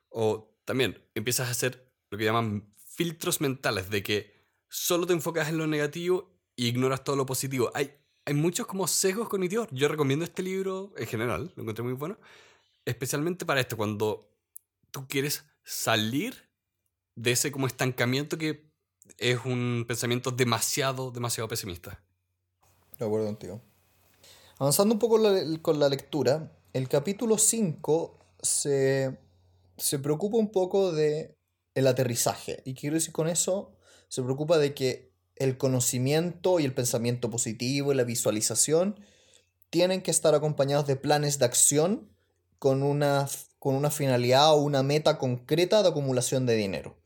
O 0.09 0.55
también 0.63 1.03
empiezas 1.15 1.47
a 1.47 1.51
hacer 1.51 1.91
lo 2.11 2.19
que 2.19 2.25
llaman 2.25 2.71
filtros 2.77 3.41
mentales, 3.41 3.89
de 3.89 4.03
que 4.03 4.47
solo 4.69 5.07
te 5.07 5.13
enfocas 5.13 5.49
en 5.49 5.57
lo 5.57 5.65
negativo 5.65 6.39
y 6.55 6.67
ignoras 6.67 7.03
todo 7.03 7.15
lo 7.15 7.25
positivo. 7.25 7.71
Hay, 7.73 7.93
hay 8.25 8.35
muchos 8.35 8.67
como 8.67 8.87
sesgos 8.87 9.27
cognitivos. 9.27 9.67
Yo 9.71 9.87
recomiendo 9.87 10.23
este 10.23 10.43
libro 10.43 10.93
en 10.97 11.07
general, 11.07 11.51
lo 11.55 11.63
encontré 11.63 11.83
muy 11.83 11.93
bueno, 11.93 12.19
especialmente 12.85 13.45
para 13.45 13.59
esto, 13.59 13.75
cuando 13.75 14.29
tú 14.91 15.07
quieres 15.07 15.45
salir 15.63 16.47
de 17.15 17.31
ese 17.31 17.51
como 17.51 17.65
estancamiento 17.65 18.37
que 18.37 18.66
es 19.17 19.39
un 19.45 19.85
pensamiento 19.87 20.31
demasiado, 20.31 21.11
demasiado 21.11 21.47
pesimista. 21.47 22.03
De 22.97 23.05
acuerdo 23.05 23.27
contigo. 23.27 23.61
Avanzando 24.57 24.93
un 24.93 24.99
poco 24.99 25.19
con 25.61 25.79
la 25.79 25.89
lectura, 25.89 26.51
el 26.73 26.87
capítulo 26.87 27.37
5 27.37 28.17
se 28.41 29.17
se 29.77 29.99
preocupa 29.99 30.37
un 30.37 30.51
poco 30.51 30.91
de 30.91 31.35
el 31.75 31.87
aterrizaje. 31.87 32.61
Y 32.65 32.73
quiero 32.73 32.95
decir 32.95 33.13
con 33.13 33.27
eso, 33.27 33.71
se 34.09 34.23
preocupa 34.23 34.57
de 34.57 34.73
que 34.73 35.11
el 35.35 35.57
conocimiento 35.57 36.59
y 36.59 36.65
el 36.65 36.73
pensamiento 36.73 37.29
positivo 37.29 37.93
y 37.93 37.95
la 37.95 38.03
visualización 38.03 38.99
tienen 39.69 40.01
que 40.01 40.11
estar 40.11 40.33
acompañados 40.33 40.87
de 40.87 40.95
planes 40.95 41.37
de 41.37 41.45
acción 41.45 42.09
con 42.57 42.81
una, 42.81 43.27
con 43.59 43.75
una 43.75 43.91
finalidad 43.91 44.53
o 44.53 44.61
una 44.61 44.81
meta 44.81 45.19
concreta 45.19 45.83
de 45.83 45.89
acumulación 45.89 46.47
de 46.47 46.55
dinero. 46.55 46.97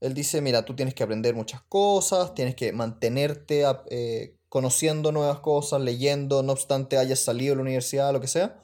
Él 0.00 0.14
dice, 0.14 0.40
mira, 0.40 0.64
tú 0.64 0.74
tienes 0.74 0.94
que 0.94 1.02
aprender 1.02 1.34
muchas 1.34 1.62
cosas, 1.62 2.34
tienes 2.34 2.54
que 2.54 2.72
mantenerte 2.72 3.64
eh, 3.90 4.36
conociendo 4.48 5.12
nuevas 5.12 5.40
cosas, 5.40 5.80
leyendo, 5.80 6.42
no 6.42 6.52
obstante 6.52 6.96
hayas 6.96 7.20
salido 7.20 7.52
de 7.52 7.56
la 7.56 7.62
universidad, 7.62 8.12
lo 8.12 8.20
que 8.20 8.26
sea, 8.26 8.58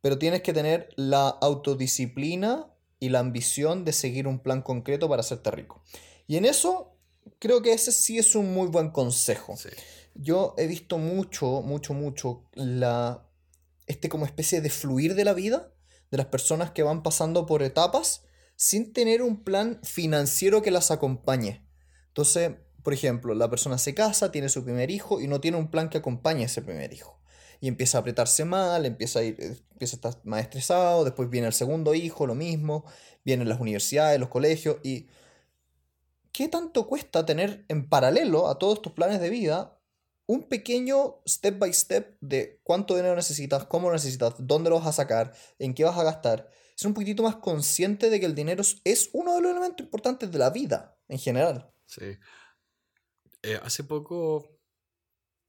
pero 0.00 0.18
tienes 0.18 0.42
que 0.42 0.52
tener 0.52 0.88
la 0.96 1.28
autodisciplina 1.28 2.66
y 2.98 3.10
la 3.10 3.20
ambición 3.20 3.84
de 3.84 3.92
seguir 3.92 4.26
un 4.26 4.40
plan 4.40 4.62
concreto 4.62 5.08
para 5.08 5.20
hacerte 5.20 5.50
rico. 5.50 5.82
Y 6.26 6.36
en 6.36 6.44
eso 6.44 6.96
creo 7.38 7.62
que 7.62 7.72
ese 7.72 7.92
sí 7.92 8.18
es 8.18 8.34
un 8.34 8.52
muy 8.52 8.66
buen 8.66 8.90
consejo. 8.90 9.56
Sí. 9.56 9.70
Yo 10.14 10.54
he 10.58 10.66
visto 10.66 10.98
mucho, 10.98 11.62
mucho, 11.62 11.94
mucho 11.94 12.44
la 12.54 13.28
este 13.86 14.08
como 14.08 14.24
especie 14.24 14.60
de 14.60 14.70
fluir 14.70 15.14
de 15.14 15.24
la 15.24 15.34
vida 15.34 15.72
de 16.10 16.16
las 16.16 16.26
personas 16.26 16.70
que 16.70 16.82
van 16.82 17.02
pasando 17.02 17.46
por 17.46 17.62
etapas 17.62 18.24
sin 18.56 18.92
tener 18.92 19.22
un 19.22 19.42
plan 19.42 19.80
financiero 19.82 20.62
que 20.62 20.70
las 20.70 20.90
acompañe. 20.90 21.66
Entonces, 22.08 22.52
por 22.82 22.92
ejemplo, 22.92 23.34
la 23.34 23.50
persona 23.50 23.78
se 23.78 23.94
casa, 23.94 24.30
tiene 24.30 24.48
su 24.48 24.62
primer 24.62 24.90
hijo 24.90 25.20
y 25.20 25.26
no 25.26 25.40
tiene 25.40 25.56
un 25.56 25.70
plan 25.70 25.88
que 25.88 25.98
acompañe 25.98 26.42
a 26.42 26.46
ese 26.46 26.62
primer 26.62 26.92
hijo. 26.92 27.18
Y 27.60 27.68
empieza 27.68 27.98
a 27.98 28.02
apretarse 28.02 28.44
mal, 28.44 28.84
empieza 28.84 29.20
a, 29.20 29.22
ir, 29.22 29.36
eh, 29.40 29.56
empieza 29.72 29.96
a 29.96 29.98
estar 29.98 30.20
más 30.24 30.42
estresado, 30.42 31.04
después 31.04 31.30
viene 31.30 31.46
el 31.46 31.54
segundo 31.54 31.94
hijo, 31.94 32.26
lo 32.26 32.34
mismo, 32.34 32.84
vienen 33.24 33.48
las 33.48 33.60
universidades, 33.60 34.20
los 34.20 34.28
colegios 34.28 34.76
y... 34.82 35.08
¿Qué 36.30 36.48
tanto 36.48 36.88
cuesta 36.88 37.24
tener 37.24 37.64
en 37.68 37.88
paralelo 37.88 38.48
a 38.48 38.58
todos 38.58 38.82
tus 38.82 38.92
planes 38.92 39.20
de 39.20 39.30
vida 39.30 39.78
un 40.26 40.48
pequeño 40.48 41.20
step 41.28 41.60
by 41.60 41.72
step 41.72 42.16
de 42.20 42.60
cuánto 42.64 42.96
dinero 42.96 43.14
necesitas, 43.14 43.66
cómo 43.66 43.86
lo 43.88 43.94
necesitas, 43.94 44.34
dónde 44.38 44.68
lo 44.68 44.80
vas 44.80 44.88
a 44.88 44.92
sacar, 44.92 45.32
en 45.60 45.74
qué 45.74 45.84
vas 45.84 45.96
a 45.96 46.02
gastar? 46.02 46.50
Ser 46.76 46.88
un 46.88 46.94
poquitito 46.94 47.22
más 47.22 47.36
consciente 47.36 48.10
de 48.10 48.18
que 48.20 48.26
el 48.26 48.34
dinero 48.34 48.62
es- 48.62 49.10
uno 49.12 49.34
de 49.34 49.40
los 49.42 49.50
elementos 49.52 49.84
importantes 49.84 50.30
de 50.30 50.38
la 50.38 50.50
vida 50.50 50.98
en 51.08 51.18
general. 51.18 51.70
Sí. 51.86 52.16
Eh, 53.42 53.60
hace 53.62 53.84
poco, 53.84 54.58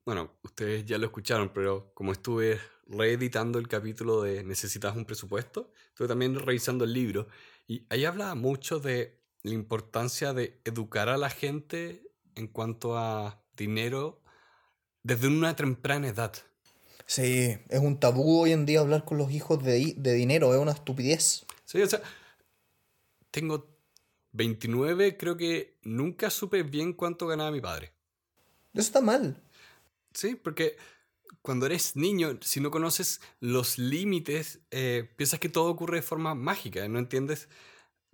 bueno, 0.06 0.38
ustedes 0.44 0.86
ya 0.86 0.98
lo 0.98 1.06
escucharon, 1.06 1.52
pero 1.54 1.94
como 1.94 2.12
estuve 2.12 2.60
reeditando 2.88 3.58
el 3.58 3.68
capítulo 3.68 4.22
de 4.22 4.44
Necesitas 4.44 4.96
un 4.96 5.06
presupuesto, 5.06 5.72
estuve 5.88 6.08
también 6.08 6.36
revisando 6.36 6.84
el 6.86 6.94
libro 6.94 7.28
y 7.68 7.86
ahí 7.90 8.06
hablaba 8.06 8.36
mucho 8.36 8.80
de 8.80 9.24
la 9.42 9.54
importancia 9.54 10.34
de 10.34 10.62
educar 10.66 11.10
a 11.10 11.18
la 11.18 11.30
gente 11.30 12.12
en 12.36 12.48
cuanto 12.48 12.98
a 12.98 13.44
dinero 13.54 14.22
desde 15.04 15.28
una 15.28 15.56
temprana 15.56 16.10
edad. 16.10 16.34
Sí, 17.06 17.58
es 17.70 17.80
un 17.80 18.00
tabú 18.00 18.42
hoy 18.42 18.52
en 18.52 18.66
día 18.66 18.80
hablar 18.80 19.06
con 19.06 19.18
los 19.18 19.32
hijos 19.32 19.64
de, 19.64 19.94
de 19.96 20.14
dinero, 20.14 20.54
es 20.54 20.60
una 20.60 20.72
estupidez. 20.72 21.46
Sí, 21.66 21.82
o 21.82 21.88
sea, 21.88 22.02
tengo 23.32 23.68
29, 24.32 25.18
creo 25.18 25.38
que 25.38 25.78
nunca 25.84 26.30
supe 26.30 26.64
bien 26.64 26.94
cuánto 26.94 27.28
ganaba 27.28 27.52
mi 27.52 27.62
padre. 27.62 27.94
Eso 28.74 28.82
está 28.82 29.02
mal. 29.02 29.42
Sí, 30.14 30.36
porque 30.36 30.78
cuando 31.42 31.66
eres 31.66 31.96
niño, 31.96 32.40
si 32.42 32.60
no 32.60 32.72
conoces 32.72 33.22
los 33.40 33.78
límites, 33.78 34.60
eh, 34.72 35.10
piensas 35.16 35.40
que 35.40 35.50
todo 35.50 35.70
ocurre 35.70 35.98
de 35.98 36.02
forma 36.02 36.36
mágica, 36.36 36.88
no 36.88 37.00
entiendes 37.00 37.50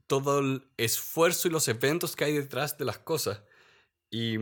todo 0.07 0.39
el 0.39 0.67
esfuerzo 0.77 1.47
y 1.47 1.51
los 1.51 1.67
eventos 1.67 2.15
que 2.15 2.25
hay 2.25 2.33
detrás 2.33 2.77
de 2.77 2.85
las 2.85 2.99
cosas. 2.99 3.41
Y 4.09 4.37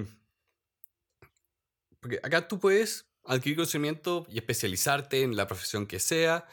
porque 1.99 2.19
acá 2.23 2.47
tú 2.47 2.59
puedes 2.59 3.08
adquirir 3.29 3.57
conocimiento 3.57 4.25
y 4.29 4.37
especializarte 4.37 5.21
en 5.21 5.35
la 5.35 5.47
profesión 5.47 5.85
que 5.85 5.99
sea. 5.99 6.45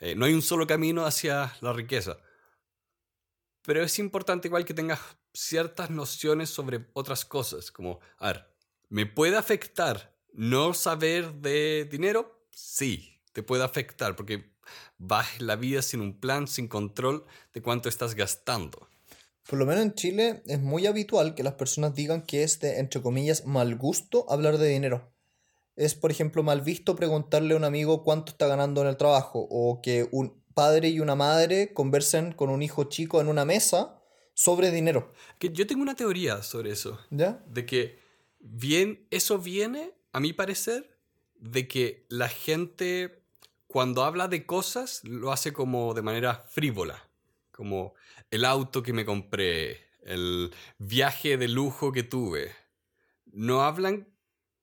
eh, 0.00 0.14
no 0.16 0.24
hay 0.24 0.32
un 0.32 0.42
solo 0.42 0.66
camino 0.66 1.04
hacia 1.04 1.54
la 1.60 1.72
riqueza. 1.72 2.18
Pero 3.62 3.82
es 3.84 3.98
importante 3.98 4.48
igual 4.48 4.64
que 4.64 4.74
tengas 4.74 4.98
ciertas 5.32 5.90
nociones 5.90 6.50
sobre 6.50 6.86
otras 6.94 7.24
cosas, 7.24 7.70
como, 7.70 8.00
a 8.18 8.28
ver, 8.28 8.46
¿me 8.88 9.06
puede 9.06 9.36
afectar 9.36 10.16
no 10.32 10.74
saber 10.74 11.34
de 11.34 11.86
dinero? 11.90 12.46
Sí, 12.50 13.20
te 13.32 13.42
puede 13.42 13.62
afectar 13.62 14.16
porque 14.16 14.52
vas 14.98 15.40
la 15.40 15.56
vida 15.56 15.82
sin 15.82 16.00
un 16.00 16.18
plan, 16.18 16.48
sin 16.48 16.66
control 16.66 17.24
de 17.52 17.62
cuánto 17.62 17.88
estás 17.88 18.14
gastando. 18.14 18.88
Por 19.48 19.58
lo 19.58 19.66
menos 19.66 19.82
en 19.82 19.94
Chile 19.94 20.42
es 20.46 20.60
muy 20.60 20.86
habitual 20.86 21.34
que 21.34 21.42
las 21.42 21.54
personas 21.54 21.94
digan 21.94 22.22
que 22.22 22.42
es 22.42 22.60
de, 22.60 22.78
entre 22.78 23.02
comillas, 23.02 23.44
mal 23.44 23.76
gusto 23.76 24.26
hablar 24.28 24.58
de 24.58 24.68
dinero. 24.68 25.12
Es, 25.76 25.94
por 25.94 26.10
ejemplo, 26.10 26.42
mal 26.42 26.60
visto 26.60 26.94
preguntarle 26.96 27.54
a 27.54 27.56
un 27.56 27.64
amigo 27.64 28.02
cuánto 28.02 28.32
está 28.32 28.46
ganando 28.46 28.82
en 28.82 28.88
el 28.88 28.96
trabajo 28.96 29.46
o 29.50 29.80
que 29.82 30.08
un 30.12 30.42
padre 30.54 30.90
y 30.90 31.00
una 31.00 31.14
madre 31.14 31.72
conversen 31.72 32.32
con 32.32 32.50
un 32.50 32.62
hijo 32.62 32.84
chico 32.84 33.20
en 33.20 33.28
una 33.28 33.44
mesa 33.44 34.02
sobre 34.34 34.70
dinero. 34.70 35.12
Que 35.38 35.50
yo 35.50 35.66
tengo 35.66 35.82
una 35.82 35.94
teoría 35.94 36.42
sobre 36.42 36.72
eso. 36.72 36.98
¿Ya? 37.10 37.42
de 37.46 37.66
que 37.66 37.98
bien, 38.38 39.06
eso 39.10 39.38
viene, 39.38 39.92
a 40.12 40.20
mi 40.20 40.32
parecer, 40.32 40.98
de 41.36 41.66
que 41.68 42.06
la 42.08 42.28
gente 42.28 43.22
cuando 43.66 44.04
habla 44.04 44.28
de 44.28 44.44
cosas 44.44 45.02
lo 45.04 45.32
hace 45.32 45.52
como 45.52 45.94
de 45.94 46.02
manera 46.02 46.44
frívola, 46.48 47.08
como 47.50 47.94
el 48.30 48.44
auto 48.44 48.82
que 48.82 48.92
me 48.92 49.06
compré, 49.06 49.80
el 50.02 50.52
viaje 50.78 51.38
de 51.38 51.48
lujo 51.48 51.92
que 51.92 52.02
tuve. 52.02 52.52
No 53.26 53.62
hablan, 53.62 54.08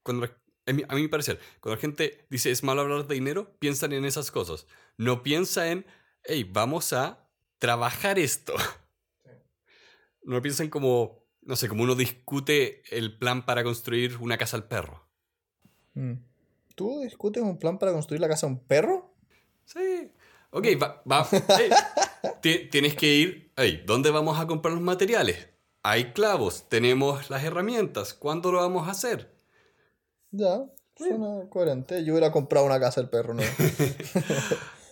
cuando, 0.03 0.29
a 0.69 0.73
mi, 0.73 0.83
a 0.87 0.95
mi 0.95 1.07
parecer, 1.07 1.39
cuando 1.59 1.75
la 1.75 1.81
gente 1.81 2.25
dice 2.29 2.51
es 2.51 2.63
malo 2.63 2.81
hablar 2.81 3.07
de 3.07 3.15
dinero, 3.15 3.55
piensan 3.59 3.91
en 3.93 4.05
esas 4.05 4.31
cosas. 4.31 4.65
No 4.97 5.23
piensa 5.23 5.69
en, 5.71 5.85
hey, 6.23 6.49
vamos 6.49 6.93
a 6.93 7.27
trabajar 7.59 8.19
esto. 8.19 8.53
No 10.23 10.41
piensan 10.41 10.69
como, 10.69 11.25
no 11.41 11.55
sé, 11.55 11.67
como 11.69 11.83
uno 11.83 11.95
discute 11.95 12.83
el 12.95 13.17
plan 13.17 13.45
para 13.45 13.63
construir 13.63 14.17
una 14.17 14.37
casa 14.37 14.57
al 14.57 14.67
perro. 14.67 15.05
Mm. 15.93 16.13
¿Tú 16.75 17.01
discutes 17.01 17.41
un 17.43 17.57
plan 17.57 17.77
para 17.79 17.91
construir 17.91 18.21
la 18.21 18.27
casa 18.27 18.45
de 18.47 18.53
un 18.53 18.59
perro? 18.59 19.13
Sí. 19.65 20.11
Ok, 20.51 20.65
va, 20.81 21.01
va. 21.09 21.27
hey, 21.31 21.69
ti- 22.41 22.69
tienes 22.69 22.95
que 22.95 23.07
ir. 23.07 23.51
Hey, 23.55 23.83
¿dónde 23.85 24.11
vamos 24.11 24.39
a 24.39 24.47
comprar 24.47 24.73
los 24.73 24.83
materiales? 24.83 25.47
Hay 25.83 26.11
clavos, 26.13 26.67
tenemos 26.69 27.29
las 27.29 27.43
herramientas. 27.43 28.13
¿Cuándo 28.13 28.51
lo 28.51 28.59
vamos 28.59 28.87
a 28.87 28.91
hacer? 28.91 29.33
Ya, 30.31 30.65
suena 30.95 31.49
coherente. 31.49 32.03
Yo 32.05 32.13
hubiera 32.13 32.31
comprado 32.31 32.65
una 32.65 32.79
casa 32.79 33.01
del 33.01 33.09
perro, 33.09 33.33
¿no? 33.33 33.41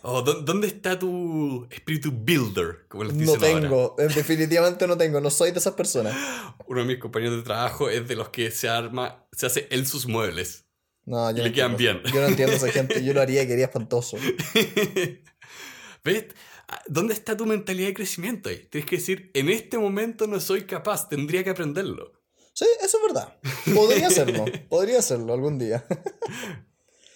Oh, 0.03 0.21
¿dó- 0.21 0.41
¿Dónde 0.41 0.67
está 0.67 0.97
tu 0.97 1.67
espíritu 1.69 2.11
builder? 2.13 2.85
Como 2.87 3.03
les 3.03 3.13
No 3.13 3.33
dicen 3.33 3.39
tengo, 3.41 3.95
eh, 3.97 4.07
definitivamente 4.07 4.87
no 4.87 4.95
tengo, 4.97 5.19
no 5.19 5.29
soy 5.29 5.51
de 5.51 5.59
esas 5.59 5.73
personas. 5.73 6.15
Uno 6.67 6.81
de 6.81 6.85
mis 6.85 6.97
compañeros 6.99 7.35
de 7.37 7.43
trabajo 7.43 7.89
es 7.89 8.07
de 8.07 8.15
los 8.15 8.29
que 8.29 8.49
se 8.51 8.69
arma, 8.69 9.25
se 9.33 9.47
hace 9.47 9.67
él 9.69 9.85
sus 9.85 10.07
muebles. 10.07 10.65
No, 11.03 11.29
yo 11.31 11.37
Y 11.37 11.39
no 11.39 11.43
le 11.45 11.51
quedan 11.51 11.71
entiendo. 11.71 12.03
bien. 12.03 12.13
Yo 12.13 12.21
no 12.21 12.27
entiendo 12.27 12.53
a 12.53 12.57
esa 12.57 12.69
gente, 12.71 13.03
yo 13.03 13.13
lo 13.13 13.21
haría 13.21 13.43
y 13.43 13.47
quería 13.47 13.65
espantoso. 13.65 14.17
¿Ves? 16.03 16.25
Ah, 16.69 16.81
¿Dónde 16.87 17.13
está 17.13 17.35
tu 17.35 17.45
mentalidad 17.45 17.87
de 17.87 17.93
crecimiento 17.93 18.49
ahí? 18.49 18.65
Tienes 18.69 18.89
que 18.89 18.97
decir, 18.97 19.31
en 19.33 19.49
este 19.49 19.77
momento 19.77 20.27
no 20.27 20.39
soy 20.39 20.65
capaz, 20.65 21.09
tendría 21.09 21.43
que 21.43 21.49
aprenderlo. 21.49 22.13
Sí, 22.57 22.65
eso 22.81 22.97
es 22.97 23.13
verdad. 23.13 23.37
Podría 23.75 24.07
hacerlo, 24.07 24.45
podría 24.67 24.97
hacerlo 24.97 25.31
algún 25.31 25.59
día. 25.59 25.85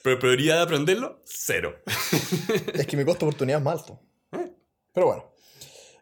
Pero 0.04 0.20
prioridad 0.20 0.58
de 0.58 0.62
aprenderlo, 0.62 1.20
cero. 1.26 1.80
Es 2.76 2.86
que 2.86 2.96
mi 2.96 3.04
costo 3.04 3.26
de 3.26 3.30
oportunidad 3.30 3.58
es 3.58 3.66
más 3.66 3.80
alto. 3.80 4.00
Pero 4.94 5.08
bueno. 5.08 5.34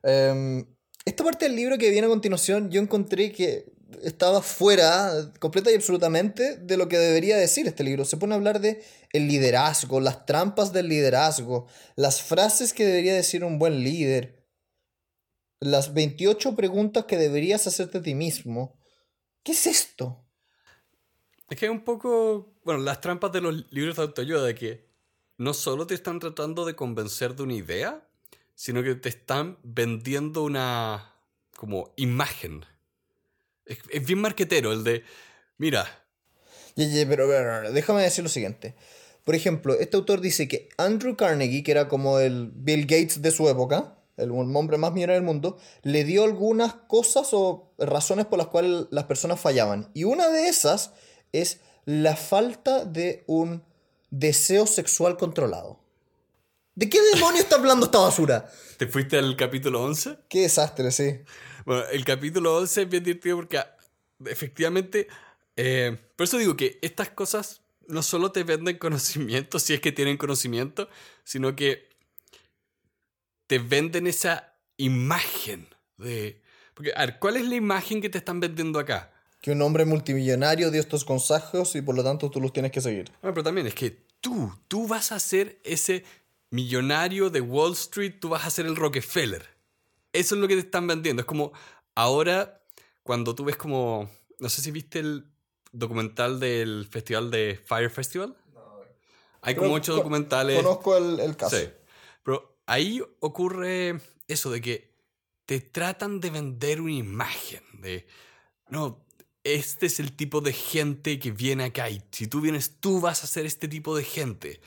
Em, 0.03 0.65
esta 1.05 1.23
parte 1.23 1.45
del 1.45 1.55
libro 1.55 1.77
que 1.77 1.89
viene 1.89 2.07
a 2.07 2.09
continuación, 2.09 2.69
yo 2.69 2.81
encontré 2.81 3.31
que 3.31 3.71
estaba 4.03 4.41
fuera, 4.41 5.31
completa 5.39 5.71
y 5.71 5.75
absolutamente, 5.75 6.57
de 6.57 6.75
lo 6.75 6.89
que 6.89 6.97
debería 6.97 7.37
decir 7.37 7.65
este 7.65 7.85
libro. 7.85 8.03
Se 8.03 8.17
pone 8.17 8.33
a 8.33 8.37
hablar 8.37 8.59
de 8.59 8.83
el 9.13 9.29
liderazgo, 9.29 10.01
las 10.01 10.25
trampas 10.25 10.73
del 10.73 10.89
liderazgo, 10.89 11.65
las 11.95 12.21
frases 12.21 12.73
que 12.73 12.85
debería 12.85 13.13
decir 13.13 13.45
un 13.45 13.57
buen 13.57 13.85
líder, 13.85 14.45
las 15.61 15.93
28 15.93 16.57
preguntas 16.57 17.05
que 17.05 17.15
deberías 17.15 17.67
hacerte 17.67 17.99
a 17.99 18.01
ti 18.01 18.15
mismo. 18.15 18.78
¿Qué 19.43 19.51
es 19.53 19.67
esto? 19.67 20.23
Es 21.49 21.57
que 21.57 21.65
es 21.65 21.71
un 21.71 21.83
poco, 21.83 22.53
bueno, 22.63 22.81
las 22.81 23.01
trampas 23.01 23.31
de 23.31 23.41
los 23.41 23.71
libros 23.71 23.95
de 23.95 24.03
autoayuda, 24.03 24.43
de 24.43 24.55
que 24.55 24.85
no 25.37 25.53
solo 25.53 25.87
te 25.87 25.95
están 25.95 26.19
tratando 26.19 26.65
de 26.65 26.75
convencer 26.75 27.35
de 27.35 27.43
una 27.43 27.53
idea, 27.53 28.07
sino 28.55 28.83
que 28.83 28.95
te 28.95 29.09
están 29.09 29.57
vendiendo 29.63 30.43
una, 30.43 31.15
como, 31.55 31.93
imagen. 31.95 32.65
Es, 33.65 33.79
es 33.89 34.05
bien 34.05 34.19
marquetero 34.19 34.71
el 34.71 34.83
de, 34.83 35.03
mira, 35.57 35.99
pero, 36.75 37.07
pero, 37.07 37.27
pero, 37.27 37.71
déjame 37.71 38.03
decir 38.03 38.23
lo 38.23 38.29
siguiente. 38.29 38.75
Por 39.25 39.35
ejemplo, 39.35 39.77
este 39.79 39.97
autor 39.97 40.21
dice 40.21 40.47
que 40.47 40.69
Andrew 40.77 41.15
Carnegie, 41.15 41.63
que 41.63 41.71
era 41.71 41.87
como 41.87 42.19
el 42.19 42.51
Bill 42.53 42.81
Gates 42.81 43.21
de 43.21 43.31
su 43.31 43.49
época, 43.49 43.98
el 44.19 44.31
hombre 44.31 44.77
más 44.77 44.93
millonario 44.93 45.21
del 45.21 45.25
mundo, 45.25 45.57
le 45.83 46.03
dio 46.03 46.23
algunas 46.23 46.73
cosas 46.73 47.29
o 47.31 47.71
razones 47.77 48.25
por 48.25 48.37
las 48.37 48.47
cuales 48.47 48.87
las 48.91 49.05
personas 49.05 49.39
fallaban. 49.39 49.89
Y 49.93 50.03
una 50.03 50.29
de 50.29 50.47
esas 50.47 50.93
es 51.31 51.59
la 51.85 52.15
falta 52.15 52.85
de 52.85 53.23
un 53.27 53.63
deseo 54.11 54.67
sexual 54.67 55.17
controlado. 55.17 55.79
¿De 56.75 56.89
qué 56.89 56.99
demonio 57.13 57.41
está 57.41 57.55
hablando 57.55 57.85
esta 57.85 57.99
basura? 57.99 58.49
¿te 58.77 58.87
fuiste 58.87 59.17
al 59.17 59.35
capítulo 59.35 59.83
11? 59.83 60.19
Qué 60.29 60.43
desastre, 60.43 60.91
sí. 60.91 61.19
Bueno, 61.65 61.83
el 61.91 62.05
capítulo 62.05 62.55
11 62.55 62.83
es 62.83 62.89
bien 62.89 63.03
divertido 63.03 63.35
porque 63.35 63.57
ah, 63.57 63.75
efectivamente, 64.25 65.09
eh, 65.57 65.97
por 66.15 66.23
eso 66.23 66.37
digo 66.37 66.55
que 66.55 66.79
estas 66.81 67.09
cosas 67.09 67.61
no 67.87 68.01
solo 68.01 68.31
te 68.31 68.45
venden 68.45 68.77
conocimiento, 68.77 69.59
si 69.59 69.73
es 69.73 69.81
que 69.81 69.91
tienen 69.91 70.15
conocimiento, 70.15 70.87
sino 71.25 71.57
que 71.57 71.88
te 73.49 73.57
venden 73.57 74.05
esa 74.05 74.53
imagen 74.77 75.67
de... 75.97 76.39
Porque, 76.75 76.93
a 76.95 77.07
ver, 77.07 77.17
¿cuál 77.17 77.35
es 77.35 77.45
la 77.45 77.55
imagen 77.55 77.99
que 77.99 78.07
te 78.07 78.19
están 78.19 78.39
vendiendo 78.39 78.77
acá? 78.77 79.11
Que 79.41 79.53
un 79.53 79.61
hombre 79.63 79.85
multimillonario 79.85 80.69
dio 80.69 80.79
estos 80.79 81.03
consejos 81.03 81.75
y 81.75 81.81
por 81.81 81.95
lo 81.95 82.03
tanto 82.03 82.29
tú 82.29 82.39
los 82.39 82.53
tienes 82.53 82.71
que 82.71 82.79
seguir. 82.79 83.09
Bueno, 83.23 83.33
pero 83.33 83.43
también 83.43 83.65
es 83.65 83.73
que 83.73 84.05
tú, 84.21 84.53
tú 84.67 84.87
vas 84.87 85.11
a 85.11 85.19
ser 85.19 85.59
ese 85.63 86.03
millonario 86.51 87.31
de 87.31 87.41
Wall 87.41 87.73
Street, 87.73 88.19
tú 88.21 88.29
vas 88.29 88.45
a 88.45 88.51
ser 88.51 88.67
el 88.67 88.75
Rockefeller. 88.75 89.43
Eso 90.13 90.35
es 90.35 90.41
lo 90.41 90.47
que 90.47 90.53
te 90.53 90.61
están 90.61 90.85
vendiendo. 90.85 91.21
Es 91.21 91.25
como 91.25 91.51
ahora, 91.95 92.61
cuando 93.01 93.33
tú 93.33 93.45
ves 93.45 93.55
como, 93.55 94.11
no 94.37 94.49
sé 94.49 94.61
si 94.61 94.69
viste 94.69 94.99
el 94.99 95.25
documental 95.71 96.39
del 96.39 96.87
festival 96.87 97.31
de 97.31 97.59
Fire 97.65 97.89
Festival. 97.89 98.37
Hay 99.41 99.55
como 99.55 99.73
ocho 99.73 99.95
documentales. 99.95 100.61
Conozco 100.61 100.97
el, 100.97 101.19
el 101.19 101.35
caso. 101.35 101.57
Sí. 101.57 101.67
Pero 102.21 102.58
ahí 102.69 103.01
ocurre 103.19 103.99
eso 104.27 104.51
de 104.51 104.61
que 104.61 104.93
te 105.45 105.59
tratan 105.59 106.19
de 106.19 106.29
vender 106.29 106.79
una 106.79 106.91
imagen 106.91 107.63
de, 107.81 108.05
no, 108.69 109.03
este 109.43 109.87
es 109.87 109.99
el 109.99 110.15
tipo 110.15 110.41
de 110.41 110.53
gente 110.53 111.17
que 111.17 111.31
viene 111.31 111.63
acá 111.63 111.89
y 111.89 112.01
si 112.11 112.27
tú 112.27 112.41
vienes 112.41 112.79
tú 112.79 113.01
vas 113.01 113.23
a 113.23 113.27
ser 113.27 113.45
este 113.45 113.67
tipo 113.67 113.97
de 113.97 114.03
gente. 114.03 114.61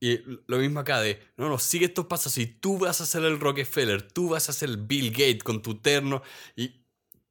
Y 0.00 0.20
lo 0.46 0.58
mismo 0.58 0.80
acá 0.80 1.00
de, 1.00 1.20
no, 1.36 1.48
no, 1.48 1.58
sigue 1.58 1.86
estos 1.86 2.06
pasos 2.06 2.36
y 2.38 2.46
tú 2.46 2.78
vas 2.78 3.00
a 3.00 3.06
ser 3.06 3.22
el 3.24 3.38
Rockefeller, 3.38 4.02
tú 4.02 4.30
vas 4.30 4.48
a 4.48 4.52
ser 4.52 4.70
el 4.70 4.78
Bill 4.78 5.10
Gates 5.10 5.44
con 5.44 5.60
tu 5.60 5.76
terno 5.76 6.22
y 6.56 6.82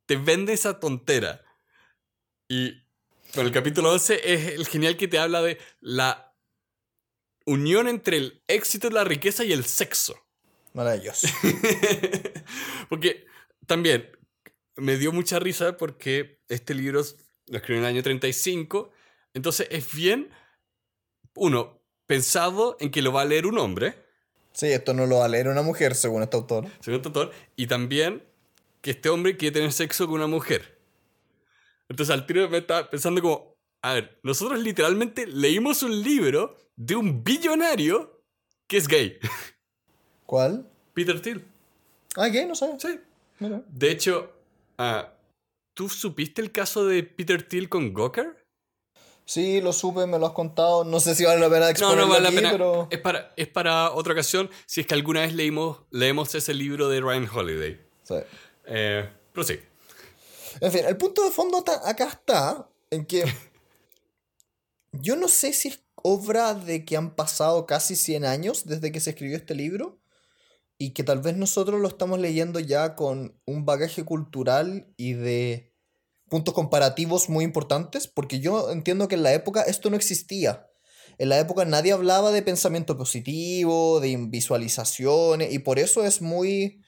te 0.06 0.16
vende 0.16 0.54
esa 0.54 0.80
tontera. 0.80 1.44
Y 2.48 2.84
el 3.34 3.52
capítulo 3.52 3.92
11 3.92 4.34
es 4.34 4.54
el 4.54 4.68
genial 4.68 4.96
que 4.96 5.08
te 5.08 5.18
habla 5.18 5.42
de 5.42 5.58
la 5.82 6.33
unión 7.46 7.88
entre 7.88 8.18
el 8.18 8.42
éxito, 8.48 8.90
la 8.90 9.04
riqueza 9.04 9.44
y 9.44 9.52
el 9.52 9.66
sexo. 9.66 10.16
Maravilloso. 10.74 11.28
porque 12.90 13.26
también 13.68 14.10
me 14.76 14.98
dio 14.98 15.12
mucha 15.12 15.40
risa 15.40 15.78
porque 15.78 16.40
este 16.50 16.74
libro 16.74 17.02
lo 17.48 17.58
escribió 17.58 17.80
en 17.80 17.86
el 17.86 17.96
año 17.96 18.04
35. 18.04 18.92
Entonces 19.34 19.68
es 19.70 19.94
bien, 19.94 20.30
uno, 21.36 21.80
pensado 22.06 22.78
en 22.80 22.92
que 22.92 23.02
lo 23.02 23.12
va 23.12 23.22
a 23.22 23.26
leer 23.26 23.46
un 23.46 23.58
hombre, 23.58 24.04
Sí, 24.54 24.68
esto 24.68 24.94
no 24.94 25.08
lo 25.08 25.18
va 25.18 25.26
a 25.26 25.28
leer 25.28 25.48
una 25.48 25.64
mujer, 25.64 25.96
según 25.96 26.22
este 26.22 26.38
autor. 26.38 26.66
según 26.80 27.00
el 27.00 27.06
autor, 27.08 27.32
y 27.56 27.68
también 27.68 28.24
que 28.82 28.92
este 28.92 29.10
hombre 29.10 29.36
quiere 29.36 29.54
tener 29.54 29.72
sexo 29.72 30.06
con 30.06 30.16
una 30.16 30.28
mujer. 30.28 30.80
Entonces 31.90 32.14
al 32.14 32.26
tiro 32.26 32.48
me 32.50 32.60
estaba 32.60 32.90
pensando 32.90 33.22
como, 33.22 33.53
a 33.84 33.94
ver, 33.94 34.20
nosotros 34.24 34.60
literalmente 34.60 35.28
leímos 35.28 35.84
un 35.84 36.02
libro 36.02 36.56
de 36.76 36.96
un 36.96 37.24
billonario 37.24 38.24
que 38.68 38.78
es 38.78 38.88
gay. 38.88 39.20
¿Cuál? 40.26 40.70
Peter 40.94 41.22
Thiel. 41.22 41.46
Ah, 42.16 42.30
¿qué? 42.32 42.46
No 42.46 42.56
sé. 42.56 42.74
Sí. 42.80 43.00
Mira. 43.40 43.62
De 43.68 43.92
hecho, 43.92 44.32
ah, 44.78 45.14
¿tú 45.74 45.90
supiste 45.90 46.42
el 46.42 46.52
caso 46.52 46.86
de 46.86 47.04
Peter 47.04 47.44
Thiel 47.44 47.68
con 47.68 47.94
Gawker? 47.94 48.46
Sí, 49.26 49.60
lo 49.60 49.74
supe, 49.74 50.06
me 50.08 50.18
lo 50.18 50.28
has 50.28 50.34
contado. 50.34 50.86
No 50.86 51.00
sé 51.02 51.14
si 51.14 51.26
vale 51.26 51.42
la 51.42 51.50
pena 51.50 51.66
No, 51.66 51.70
exponerlo 51.70 52.06
no 52.08 52.14
vale 52.14 52.28
aquí, 52.28 52.36
la 52.36 52.42
pena. 52.42 52.52
pero... 52.52 52.88
Es, 52.90 53.00
para, 53.00 53.34
es 53.36 53.48
para 53.48 53.92
otra 53.92 54.14
ocasión 54.14 54.50
si 54.66 54.82
es 54.82 54.88
que 54.88 54.94
alguna 54.94 55.22
vez 55.22 55.34
leímos, 55.34 55.80
leemos 55.92 56.34
ese 56.36 56.54
libro 56.54 56.88
de 56.88 57.02
Ryan 57.02 57.28
Holiday. 57.34 57.82
Sí. 58.04 58.16
Eh, 58.66 59.10
pero 59.34 59.44
sí. 59.46 59.60
En 60.62 60.72
fin, 60.72 60.86
el 60.88 60.96
punto 60.96 61.24
de 61.26 61.32
fondo 61.32 61.64
acá 61.86 62.08
está 62.08 62.70
en 62.90 63.06
que 63.06 63.24
yo 64.94 65.16
no 65.16 65.28
sé 65.28 65.54
si 65.54 65.70
es 65.70 65.84
obra 65.96 66.54
de 66.54 66.86
que 66.86 66.98
han 66.98 67.16
pasado 67.16 67.66
casi 67.66 67.96
100 67.96 68.26
años 68.26 68.66
desde 68.66 68.92
que 68.92 69.00
se 69.00 69.12
escribió 69.12 69.38
este 69.38 69.56
libro 69.56 70.00
y 70.78 70.92
que 70.92 71.04
tal 71.04 71.20
vez 71.20 71.36
nosotros 71.38 71.80
lo 71.80 71.88
estamos 71.88 72.20
leyendo 72.20 72.60
ya 72.60 72.96
con 72.96 73.40
un 73.46 73.66
bagaje 73.66 74.04
cultural 74.04 74.94
y 74.98 75.14
de 75.14 75.74
puntos 76.30 76.54
comparativos 76.54 77.30
muy 77.30 77.46
importantes, 77.46 78.08
porque 78.08 78.40
yo 78.40 78.72
entiendo 78.72 79.08
que 79.08 79.16
en 79.16 79.24
la 79.24 79.34
época 79.34 79.62
esto 79.62 79.90
no 79.90 79.96
existía. 79.96 80.68
En 81.20 81.30
la 81.30 81.40
época 81.40 81.64
nadie 81.64 81.92
hablaba 81.92 82.32
de 82.32 82.42
pensamiento 82.42 82.98
positivo, 82.98 84.00
de 84.00 84.18
visualizaciones, 84.30 85.54
y 85.54 85.60
por 85.60 85.78
eso 85.80 86.04
es 86.04 86.22
muy... 86.22 86.82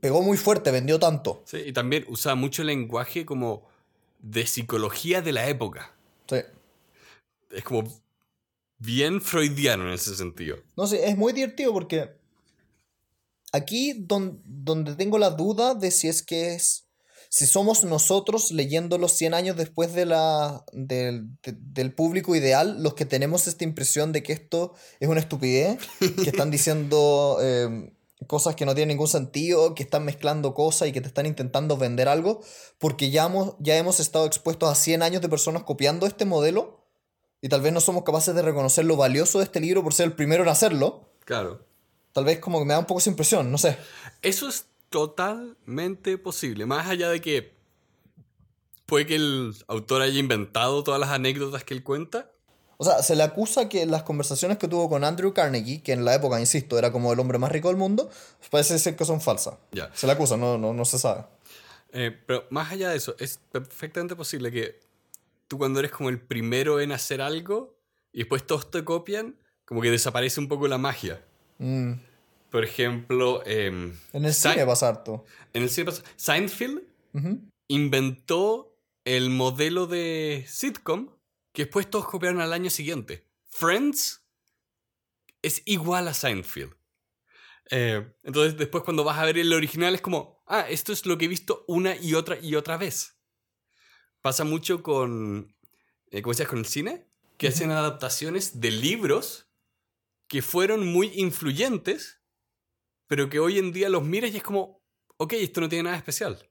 pegó 0.00 0.22
muy 0.22 0.36
fuerte, 0.36 0.70
vendió 0.70 0.98
tanto. 0.98 1.44
sí. 1.46 1.58
Y 1.66 1.72
también 1.72 2.04
usaba 2.08 2.34
mucho 2.34 2.64
lenguaje 2.64 3.24
como 3.24 3.68
de 4.18 4.46
psicología 4.46 5.22
de 5.22 5.32
la 5.32 5.48
época. 5.48 5.93
Sí. 6.28 6.36
Es 7.50 7.64
como 7.64 7.84
bien 8.78 9.20
freudiano 9.20 9.86
en 9.86 9.92
ese 9.94 10.14
sentido. 10.16 10.56
No 10.76 10.86
sé, 10.86 11.08
es 11.08 11.16
muy 11.16 11.32
divertido 11.32 11.72
porque 11.72 12.16
aquí 13.52 13.92
don- 14.06 14.42
donde 14.44 14.94
tengo 14.96 15.18
la 15.18 15.30
duda 15.30 15.74
de 15.74 15.90
si 15.90 16.08
es 16.08 16.22
que 16.22 16.54
es. 16.54 16.82
Si 17.30 17.46
somos 17.46 17.82
nosotros 17.82 18.52
leyéndolo 18.52 19.08
100 19.08 19.34
años 19.34 19.56
después 19.56 19.92
de 19.92 20.06
la, 20.06 20.64
del, 20.72 21.28
de- 21.42 21.56
del 21.58 21.92
público 21.92 22.36
ideal, 22.36 22.80
los 22.82 22.94
que 22.94 23.06
tenemos 23.06 23.48
esta 23.48 23.64
impresión 23.64 24.12
de 24.12 24.22
que 24.22 24.32
esto 24.32 24.74
es 25.00 25.08
una 25.08 25.18
estupidez, 25.20 25.78
que 25.98 26.30
están 26.30 26.50
diciendo 26.52 27.38
eh, 27.42 27.92
cosas 28.26 28.56
que 28.56 28.66
no 28.66 28.74
tienen 28.74 28.96
ningún 28.96 29.08
sentido, 29.08 29.74
que 29.74 29.82
están 29.82 30.04
mezclando 30.04 30.54
cosas 30.54 30.88
y 30.88 30.92
que 30.92 31.00
te 31.00 31.08
están 31.08 31.26
intentando 31.26 31.76
vender 31.76 32.08
algo, 32.08 32.40
porque 32.78 33.10
ya 33.10 33.26
hemos, 33.26 33.54
ya 33.58 33.76
hemos 33.76 34.00
estado 34.00 34.26
expuestos 34.26 34.70
a 34.70 34.74
100 34.74 35.02
años 35.02 35.22
de 35.22 35.28
personas 35.28 35.62
copiando 35.62 36.06
este 36.06 36.24
modelo 36.24 36.84
y 37.40 37.48
tal 37.48 37.60
vez 37.60 37.72
no 37.72 37.80
somos 37.80 38.04
capaces 38.04 38.34
de 38.34 38.42
reconocer 38.42 38.84
lo 38.84 38.96
valioso 38.96 39.38
de 39.38 39.44
este 39.44 39.60
libro 39.60 39.82
por 39.82 39.92
ser 39.92 40.06
el 40.06 40.12
primero 40.14 40.42
en 40.42 40.48
hacerlo. 40.48 41.10
Claro. 41.24 41.64
Tal 42.12 42.24
vez 42.24 42.38
como 42.38 42.58
que 42.58 42.64
me 42.64 42.72
da 42.72 42.78
un 42.78 42.86
poco 42.86 43.00
esa 43.00 43.10
impresión, 43.10 43.50
no 43.50 43.58
sé. 43.58 43.76
Eso 44.22 44.48
es 44.48 44.66
totalmente 44.88 46.16
posible. 46.16 46.66
Más 46.66 46.86
allá 46.86 47.10
de 47.10 47.20
que 47.20 47.54
puede 48.86 49.06
que 49.06 49.16
el 49.16 49.54
autor 49.66 50.02
haya 50.02 50.18
inventado 50.18 50.84
todas 50.84 51.00
las 51.00 51.10
anécdotas 51.10 51.64
que 51.64 51.74
él 51.74 51.82
cuenta. 51.82 52.30
O 52.76 52.84
sea, 52.84 53.02
se 53.02 53.14
le 53.16 53.22
acusa 53.22 53.68
que 53.68 53.86
las 53.86 54.02
conversaciones 54.02 54.58
que 54.58 54.66
tuvo 54.68 54.88
con 54.88 55.04
Andrew 55.04 55.32
Carnegie, 55.32 55.82
que 55.82 55.92
en 55.92 56.04
la 56.04 56.14
época, 56.14 56.40
insisto, 56.40 56.78
era 56.78 56.90
como 56.92 57.12
el 57.12 57.20
hombre 57.20 57.38
más 57.38 57.52
rico 57.52 57.68
del 57.68 57.76
mundo, 57.76 58.10
parece 58.50 58.78
ser 58.78 58.96
que 58.96 59.04
son 59.04 59.20
falsas. 59.20 59.54
Se 59.94 60.06
le 60.06 60.12
acusa, 60.12 60.36
no, 60.36 60.58
no, 60.58 60.72
no 60.74 60.84
se 60.84 60.98
sabe. 60.98 61.24
Eh, 61.92 62.16
pero 62.26 62.44
más 62.50 62.72
allá 62.72 62.90
de 62.90 62.96
eso, 62.96 63.14
es 63.20 63.38
perfectamente 63.52 64.16
posible 64.16 64.50
que 64.50 64.80
tú 65.46 65.58
cuando 65.58 65.78
eres 65.78 65.92
como 65.92 66.08
el 66.08 66.20
primero 66.20 66.80
en 66.80 66.90
hacer 66.90 67.20
algo 67.20 67.76
y 68.12 68.18
después 68.18 68.44
todos 68.46 68.70
te 68.70 68.84
copian, 68.84 69.36
como 69.64 69.80
que 69.80 69.90
desaparece 69.90 70.40
un 70.40 70.48
poco 70.48 70.66
la 70.66 70.78
magia. 70.78 71.24
Mm. 71.58 71.92
Por 72.50 72.64
ejemplo, 72.64 73.42
em, 73.46 73.96
En 74.12 74.24
el 74.24 74.34
cine 74.34 74.66
pasa 74.66 74.88
harto. 74.88 75.24
en 75.52 75.62
el 75.62 75.70
cine 75.70 75.86
pasa- 75.86 76.02
Seinfeld 76.16 76.82
inventó 77.68 78.76
el 79.04 79.30
modelo 79.30 79.86
de 79.86 80.44
sitcom 80.48 81.08
que 81.54 81.62
después 81.62 81.88
todos 81.88 82.06
copiaron 82.06 82.40
al 82.40 82.52
año 82.52 82.68
siguiente. 82.68 83.30
Friends 83.48 84.26
es 85.40 85.62
igual 85.64 86.08
a 86.08 86.14
Seinfeld. 86.14 86.74
Eh, 87.70 88.12
entonces 88.24 88.58
después 88.58 88.82
cuando 88.82 89.04
vas 89.04 89.18
a 89.18 89.24
ver 89.24 89.38
el 89.38 89.52
original 89.52 89.94
es 89.94 90.00
como, 90.00 90.42
ah, 90.46 90.66
esto 90.68 90.92
es 90.92 91.06
lo 91.06 91.16
que 91.16 91.26
he 91.26 91.28
visto 91.28 91.64
una 91.68 91.96
y 91.96 92.14
otra 92.14 92.38
y 92.40 92.56
otra 92.56 92.76
vez. 92.76 93.20
Pasa 94.20 94.42
mucho 94.42 94.82
con, 94.82 95.56
eh, 96.10 96.22
¿cómo 96.22 96.32
decías? 96.32 96.48
Con 96.48 96.58
el 96.58 96.66
cine, 96.66 97.08
que 97.38 97.48
hacen 97.48 97.70
adaptaciones 97.70 98.60
de 98.60 98.72
libros 98.72 99.48
que 100.26 100.42
fueron 100.42 100.86
muy 100.86 101.12
influyentes, 101.14 102.20
pero 103.06 103.30
que 103.30 103.38
hoy 103.38 103.58
en 103.58 103.72
día 103.72 103.88
los 103.88 104.02
miras 104.02 104.32
y 104.32 104.38
es 104.38 104.42
como, 104.42 104.82
ok, 105.18 105.34
esto 105.34 105.60
no 105.60 105.68
tiene 105.68 105.84
nada 105.84 105.96
especial. 105.96 106.50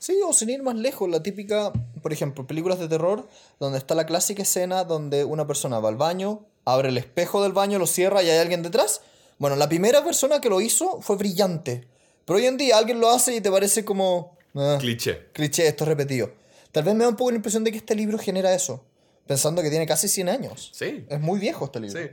Sí, 0.00 0.18
o 0.26 0.32
sin 0.32 0.48
ir 0.48 0.62
más 0.62 0.74
lejos, 0.76 1.08
la 1.10 1.22
típica, 1.22 1.72
por 2.02 2.12
ejemplo, 2.12 2.46
películas 2.46 2.78
de 2.78 2.88
terror, 2.88 3.28
donde 3.60 3.76
está 3.78 3.94
la 3.94 4.06
clásica 4.06 4.42
escena 4.42 4.84
donde 4.84 5.24
una 5.26 5.46
persona 5.46 5.78
va 5.78 5.90
al 5.90 5.96
baño, 5.96 6.46
abre 6.64 6.88
el 6.88 6.96
espejo 6.96 7.42
del 7.42 7.52
baño, 7.52 7.78
lo 7.78 7.86
cierra 7.86 8.22
y 8.22 8.30
hay 8.30 8.38
alguien 8.38 8.62
detrás. 8.62 9.02
Bueno, 9.38 9.56
la 9.56 9.68
primera 9.68 10.02
persona 10.02 10.40
que 10.40 10.48
lo 10.48 10.60
hizo 10.62 11.02
fue 11.02 11.16
brillante. 11.16 11.86
Pero 12.24 12.38
hoy 12.38 12.46
en 12.46 12.56
día 12.56 12.78
alguien 12.78 12.98
lo 12.98 13.10
hace 13.10 13.36
y 13.36 13.40
te 13.42 13.50
parece 13.50 13.84
como... 13.84 14.36
"Ah, 14.54 14.78
Cliché. 14.80 15.28
cliché, 15.32 15.66
esto 15.68 15.84
es 15.84 15.88
repetido. 15.88 16.32
Tal 16.72 16.84
vez 16.84 16.94
me 16.94 17.04
da 17.04 17.10
un 17.10 17.16
poco 17.16 17.30
la 17.32 17.36
impresión 17.36 17.62
de 17.62 17.70
que 17.70 17.76
este 17.78 17.94
libro 17.94 18.16
genera 18.18 18.54
eso, 18.54 18.82
pensando 19.26 19.60
que 19.60 19.68
tiene 19.68 19.86
casi 19.86 20.08
100 20.08 20.28
años. 20.30 20.70
Sí, 20.72 21.04
Es 21.10 21.20
muy 21.20 21.38
viejo 21.38 21.66
este 21.66 21.78
libro. 21.80 22.00
sí. 22.00 22.08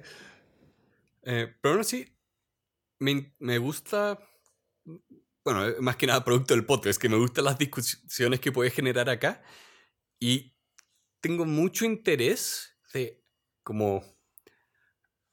Eh, 1.24 1.54
pero 1.62 1.74
aún 1.76 1.82
así, 1.82 2.06
me, 3.00 3.34
me 3.40 3.58
gusta. 3.60 4.18
Bueno, 5.48 5.66
eh, 5.66 5.78
más 5.80 5.96
que 5.96 6.08
nada 6.08 6.26
producto 6.26 6.54
del 6.54 6.66
podcast, 6.66 7.02
que 7.02 7.08
me 7.08 7.16
gustan 7.16 7.46
las 7.46 7.58
discusiones 7.58 8.42
que 8.42 8.52
puede 8.52 8.70
generar 8.70 9.10
acá. 9.10 9.42
Y 10.20 10.58
tengo 11.22 11.46
mucho 11.46 11.86
interés 11.86 12.78
de 12.92 13.24
como 13.64 14.04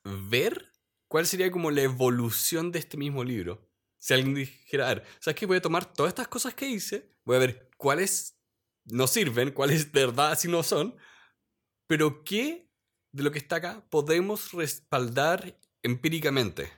ver 0.05 0.71
cuál 1.09 1.27
sería 1.27 1.51
como 1.51 1.73
la 1.73 1.83
evolución 1.83 2.71
de 2.71 2.79
este 2.79 2.97
mismo 2.97 3.25
libro. 3.25 3.69
Si 3.99 4.15
alguien 4.15 4.37
dijera, 4.37 4.89
a 4.89 4.95
ver, 4.95 5.05
¿sabes 5.19 5.35
qué? 5.35 5.47
Voy 5.47 5.57
a 5.57 5.63
tomar 5.63 5.93
todas 5.93 6.11
estas 6.11 6.29
cosas 6.29 6.55
que 6.55 6.69
hice, 6.69 7.11
voy 7.25 7.35
a 7.35 7.41
ver 7.41 7.71
cuáles 7.77 8.39
no 8.85 9.09
sirven, 9.09 9.51
cuáles 9.51 9.91
de 9.91 10.07
verdad 10.07 10.39
si 10.39 10.47
no 10.47 10.63
son, 10.63 10.97
pero 11.89 12.23
qué 12.23 12.71
de 13.11 13.25
lo 13.25 13.33
que 13.33 13.39
está 13.39 13.57
acá 13.57 13.85
podemos 13.91 14.53
respaldar 14.53 15.59
empíricamente. 15.83 16.71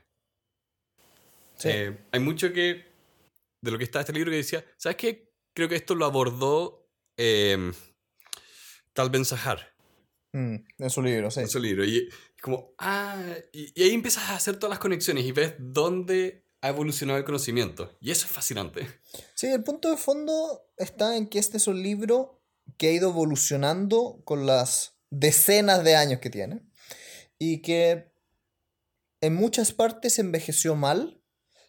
Eh, 1.65 1.99
hay 2.13 2.21
mucho 2.21 2.51
que, 2.55 2.96
de 3.67 3.73
lo 3.73 3.79
que 3.79 3.85
está 3.85 4.01
este 4.01 4.13
libro 4.13 4.31
que 4.31 4.39
decía, 4.39 4.65
¿sabes 4.79 4.97
qué? 4.97 5.33
Creo 5.53 5.69
que 5.69 5.77
esto 5.77 5.95
lo 5.95 6.07
abordó 6.07 6.89
eh, 7.17 7.73
Tal 8.95 9.11
Ben 9.11 9.27
Sahar. 9.27 9.75
Mm, 10.33 10.57
en 10.79 10.91
su 10.91 11.03
libro, 11.03 11.31
sí. 11.31 11.41
En 11.41 11.49
su 11.49 11.59
libro. 11.59 11.85
Y 11.85 12.09
como, 12.41 12.75
ah, 12.79 13.23
y, 13.53 13.83
ahí 13.83 13.93
empiezas 13.93 14.31
a 14.31 14.37
hacer 14.37 14.57
todas 14.57 14.71
las 14.71 14.79
conexiones 14.79 15.25
y 15.25 15.33
ves 15.33 15.55
dónde 15.59 16.47
ha 16.63 16.69
evolucionado 16.69 17.19
el 17.19 17.25
conocimiento. 17.25 17.95
Y 18.01 18.11
eso 18.11 18.27
es 18.27 18.33
fascinante. 18.33 18.87
Sí, 19.35 19.49
el 19.49 19.63
punto 19.63 19.91
de 19.91 19.97
fondo 19.97 20.71
está 20.77 21.17
en 21.17 21.29
que 21.29 21.39
este 21.39 21.59
es 21.59 21.67
un 21.67 21.83
libro 21.83 22.43
que 22.79 22.89
ha 22.89 22.93
ido 22.93 23.11
evolucionando 23.11 24.23
con 24.25 24.47
las 24.47 24.99
decenas 25.11 25.85
de 25.85 25.97
años 25.97 26.21
que 26.21 26.31
tiene 26.31 26.63
y 27.39 27.63
que 27.63 28.13
en 29.21 29.35
muchas 29.35 29.73
partes 29.73 30.19
envejeció 30.19 30.75
mal, 30.75 31.16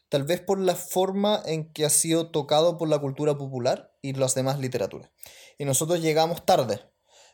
tal 0.09 0.23
vez 0.23 0.41
por 0.41 0.59
la 0.59 0.75
forma 0.75 1.41
en 1.45 1.71
que 1.71 1.85
ha 1.85 1.89
sido 1.89 2.31
tocado 2.31 2.77
por 2.77 2.89
la 2.89 2.99
cultura 2.99 3.37
popular 3.37 3.91
y 4.01 4.13
las 4.13 4.35
demás 4.35 4.59
literaturas. 4.59 5.09
Y 5.57 5.65
nosotros 5.65 6.01
llegamos 6.01 6.45
tarde. 6.45 6.81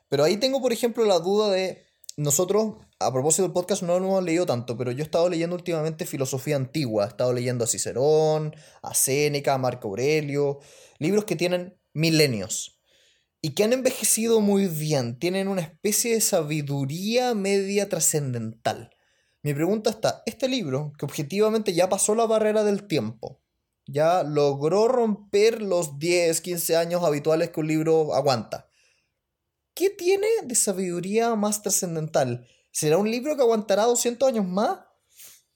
Pero 0.10 0.24
ahí 0.24 0.38
tengo, 0.38 0.62
por 0.62 0.74
ejemplo, 0.74 1.06
la 1.06 1.20
duda 1.20 1.50
de 1.50 1.86
nosotros, 2.18 2.76
a 3.00 3.12
propósito 3.12 3.44
del 3.44 3.54
podcast, 3.54 3.82
no 3.82 4.00
lo 4.00 4.06
hemos 4.06 4.24
leído 4.24 4.46
tanto, 4.46 4.78
pero 4.78 4.92
yo 4.92 5.00
he 5.00 5.04
estado 5.04 5.30
leyendo 5.30 5.56
últimamente 5.56 6.06
filosofía 6.06 6.56
antigua. 6.56 7.06
He 7.06 7.08
estado 7.08 7.34
leyendo 7.34 7.64
a 7.64 7.68
Cicerón, 7.68 8.56
a 8.82 8.94
Séneca, 8.94 9.56
a 9.56 9.58
Marco 9.58 9.88
Aurelio, 9.88 10.60
libros 11.00 11.26
que 11.26 11.36
tienen 11.36 11.80
milenios 11.94 12.80
y 13.42 13.56
que 13.56 13.64
han 13.64 13.74
envejecido 13.74 14.40
muy 14.42 14.68
bien. 14.68 15.20
Tienen 15.20 15.48
una 15.48 15.62
especie 15.62 16.14
de 16.14 16.22
sabiduría 16.22 17.34
media 17.34 17.90
trascendental. 17.90 18.92
Mi 19.44 19.54
pregunta 19.54 19.90
está, 19.90 20.24
este 20.26 20.48
libro, 20.48 20.94
que 20.98 21.06
objetivamente 21.06 21.74
ya 21.74 21.90
pasó 21.90 22.16
la 22.16 22.26
barrera 22.26 22.64
del 22.64 22.88
tiempo, 22.88 23.42
ya 23.86 24.24
logró 24.24 24.88
romper 24.88 25.62
los 25.62 26.00
10, 26.00 26.40
15 26.40 26.78
años 26.78 27.04
habituales 27.04 27.50
que 27.50 27.60
un 27.60 27.68
libro 27.68 28.16
aguanta. 28.16 28.70
¿Qué 29.74 29.90
tiene 29.90 30.28
de 30.44 30.56
sabiduría 30.56 31.36
más 31.36 31.62
trascendental? 31.62 32.48
¿Será 32.72 32.98
un 32.98 33.12
libro 33.12 33.36
que 33.36 33.42
aguantará 33.42 33.84
200 33.84 34.30
años 34.30 34.48
más? 34.48 34.80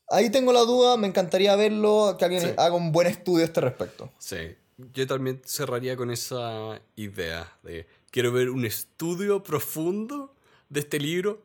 Ahí 0.09 0.29
tengo 0.31 0.51
la 0.51 0.61
duda, 0.61 0.97
me 0.97 1.07
encantaría 1.07 1.55
verlo, 1.55 2.17
que 2.19 2.25
alguien 2.25 2.55
haga 2.57 2.75
un 2.75 2.91
buen 2.91 3.07
estudio 3.07 3.43
a 3.43 3.47
este 3.47 3.61
respecto. 3.61 4.11
Sí, 4.17 4.55
yo 4.77 5.07
también 5.07 5.41
cerraría 5.45 5.95
con 5.95 6.11
esa 6.11 6.81
idea 6.97 7.57
de 7.63 7.87
quiero 8.11 8.33
ver 8.33 8.49
un 8.49 8.65
estudio 8.65 9.43
profundo 9.43 10.35
de 10.67 10.81
este 10.81 10.99
libro, 10.99 11.41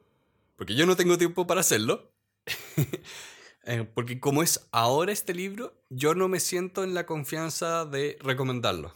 porque 0.57 0.75
yo 0.75 0.87
no 0.87 0.97
tengo 0.97 1.17
tiempo 1.19 1.47
para 1.47 1.61
hacerlo, 1.61 2.12
Eh, 3.65 3.89
porque 3.95 4.19
como 4.19 4.43
es 4.43 4.67
ahora 4.73 5.13
este 5.13 5.35
libro, 5.35 5.81
yo 5.89 6.17
no 6.17 6.27
me 6.27 6.41
siento 6.41 6.83
en 6.83 6.95
la 6.95 7.07
confianza 7.07 7.85
de 7.85 8.19
recomendarlo. 8.21 8.93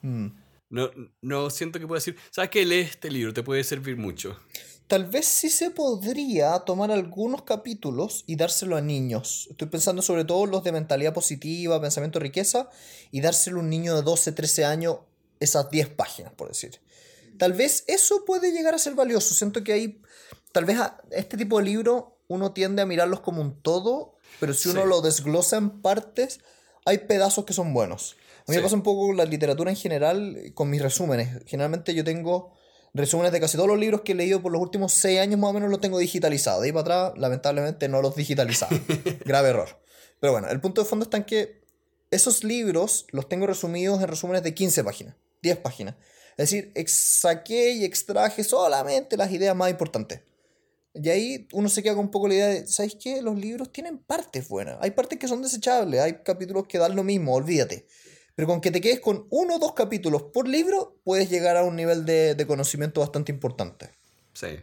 Mm. 0.00 0.26
No, 0.70 0.90
no 1.20 1.50
siento 1.50 1.78
que 1.78 1.86
pueda 1.86 1.98
decir, 1.98 2.16
¿sabes 2.32 2.50
qué? 2.50 2.66
Lee 2.66 2.80
este 2.80 3.12
libro, 3.12 3.32
te 3.32 3.44
puede 3.44 3.62
servir 3.62 3.96
mucho. 3.96 4.40
Tal 4.92 5.06
vez 5.06 5.26
sí 5.26 5.48
se 5.48 5.70
podría 5.70 6.58
tomar 6.60 6.90
algunos 6.90 7.42
capítulos 7.44 8.24
y 8.26 8.36
dárselo 8.36 8.76
a 8.76 8.80
niños. 8.80 9.46
Estoy 9.50 9.68
pensando 9.68 10.02
sobre 10.02 10.24
todo 10.24 10.44
los 10.46 10.64
de 10.64 10.72
mentalidad 10.72 11.14
positiva, 11.14 11.80
pensamiento 11.80 12.18
de 12.18 12.24
riqueza, 12.24 12.68
y 13.10 13.20
dárselo 13.20 13.58
a 13.58 13.60
un 13.60 13.70
niño 13.70 13.94
de 13.94 14.02
12, 14.02 14.32
13 14.32 14.64
años 14.64 14.98
esas 15.40 15.70
10 15.70 15.88
páginas, 15.90 16.32
por 16.34 16.48
decir. 16.48 16.80
Tal 17.38 17.52
vez 17.54 17.84
eso 17.86 18.24
puede 18.24 18.52
llegar 18.52 18.74
a 18.74 18.78
ser 18.78 18.94
valioso. 18.94 19.34
Siento 19.34 19.64
que 19.64 19.72
hay, 19.72 20.02
tal 20.52 20.64
vez 20.64 20.78
este 21.10 21.36
tipo 21.36 21.58
de 21.58 21.64
libro 21.64 22.11
uno 22.34 22.52
tiende 22.52 22.82
a 22.82 22.86
mirarlos 22.86 23.20
como 23.20 23.40
un 23.40 23.60
todo, 23.62 24.16
pero 24.40 24.54
si 24.54 24.68
uno 24.68 24.86
lo 24.86 25.00
desglosa 25.00 25.56
en 25.56 25.82
partes, 25.82 26.40
hay 26.84 26.98
pedazos 26.98 27.44
que 27.44 27.52
son 27.52 27.72
buenos. 27.74 28.16
A 28.46 28.50
mí 28.50 28.56
me 28.56 28.62
pasa 28.62 28.74
un 28.74 28.82
poco 28.82 29.06
con 29.06 29.16
la 29.16 29.24
literatura 29.24 29.70
en 29.70 29.76
general, 29.76 30.52
con 30.54 30.68
mis 30.68 30.82
resúmenes. 30.82 31.44
Generalmente 31.46 31.94
yo 31.94 32.02
tengo 32.02 32.52
resúmenes 32.94 33.32
de 33.32 33.40
casi 33.40 33.56
todos 33.56 33.68
los 33.68 33.78
libros 33.78 34.02
que 34.02 34.12
he 34.12 34.14
leído 34.14 34.42
por 34.42 34.52
los 34.52 34.60
últimos 34.60 34.92
seis 34.92 35.20
años 35.20 35.38
más 35.38 35.50
o 35.50 35.52
menos 35.52 35.70
los 35.70 35.80
tengo 35.80 35.98
digitalizados. 35.98 36.62
De 36.62 36.68
ahí 36.68 36.72
para 36.72 37.06
atrás, 37.06 37.18
lamentablemente, 37.18 37.88
no 37.88 38.02
los 38.02 38.16
digitalizaba. 38.16 38.76
Grave 39.24 39.50
error. 39.50 39.80
Pero 40.18 40.32
bueno, 40.32 40.48
el 40.48 40.60
punto 40.60 40.82
de 40.82 40.88
fondo 40.88 41.04
está 41.04 41.16
en 41.16 41.24
que 41.24 41.62
esos 42.10 42.44
libros 42.44 43.06
los 43.10 43.28
tengo 43.28 43.46
resumidos 43.46 44.00
en 44.02 44.08
resúmenes 44.08 44.42
de 44.42 44.54
15 44.54 44.84
páginas, 44.84 45.16
10 45.42 45.58
páginas. 45.58 45.94
Es 46.36 46.50
decir, 46.50 46.72
saqué 46.86 47.72
y 47.72 47.84
extraje 47.84 48.44
solamente 48.44 49.16
las 49.16 49.30
ideas 49.32 49.54
más 49.54 49.70
importantes. 49.70 50.22
Y 50.94 51.08
ahí 51.08 51.48
uno 51.52 51.68
se 51.68 51.82
queda 51.82 51.94
con 51.94 52.04
un 52.06 52.10
poco 52.10 52.28
la 52.28 52.34
idea 52.34 52.46
de, 52.48 52.66
¿sabes 52.66 52.96
qué? 53.00 53.22
Los 53.22 53.38
libros 53.38 53.72
tienen 53.72 53.98
partes 53.98 54.48
buenas. 54.48 54.76
Hay 54.80 54.90
partes 54.90 55.18
que 55.18 55.28
son 55.28 55.40
desechables, 55.40 56.00
hay 56.00 56.22
capítulos 56.22 56.66
que 56.66 56.78
dan 56.78 56.94
lo 56.94 57.02
mismo, 57.02 57.34
olvídate. 57.34 57.86
Pero 58.34 58.48
con 58.48 58.60
que 58.60 58.70
te 58.70 58.80
quedes 58.80 59.00
con 59.00 59.26
uno 59.30 59.56
o 59.56 59.58
dos 59.58 59.74
capítulos 59.74 60.24
por 60.34 60.48
libro, 60.48 60.98
puedes 61.04 61.30
llegar 61.30 61.56
a 61.56 61.64
un 61.64 61.76
nivel 61.76 62.04
de, 62.04 62.34
de 62.34 62.46
conocimiento 62.46 63.00
bastante 63.00 63.32
importante. 63.32 63.90
Sí. 64.32 64.58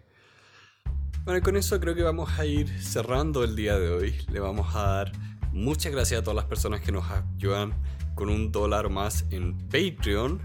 Bueno, 1.24 1.40
y 1.40 1.42
con 1.42 1.56
eso 1.58 1.80
creo 1.80 1.96
que 1.96 2.04
vamos 2.04 2.30
a 2.40 2.46
ir 2.46 2.68
cerrando 2.82 3.44
el 3.44 3.56
día 3.56 3.78
de 3.78 3.90
hoy. 3.90 4.16
Le 4.32 4.40
vamos 4.40 4.76
a 4.76 4.84
dar 4.84 5.12
muchas 5.52 5.92
gracias 5.92 6.22
a 6.22 6.24
todas 6.24 6.36
las 6.36 6.46
personas 6.46 6.82
que 6.82 6.92
nos 6.92 7.06
ayudan 7.10 7.74
con 8.16 8.30
un 8.30 8.52
dólar 8.52 8.90
más 8.90 9.26
en 9.30 9.58
Patreon. 9.70 10.42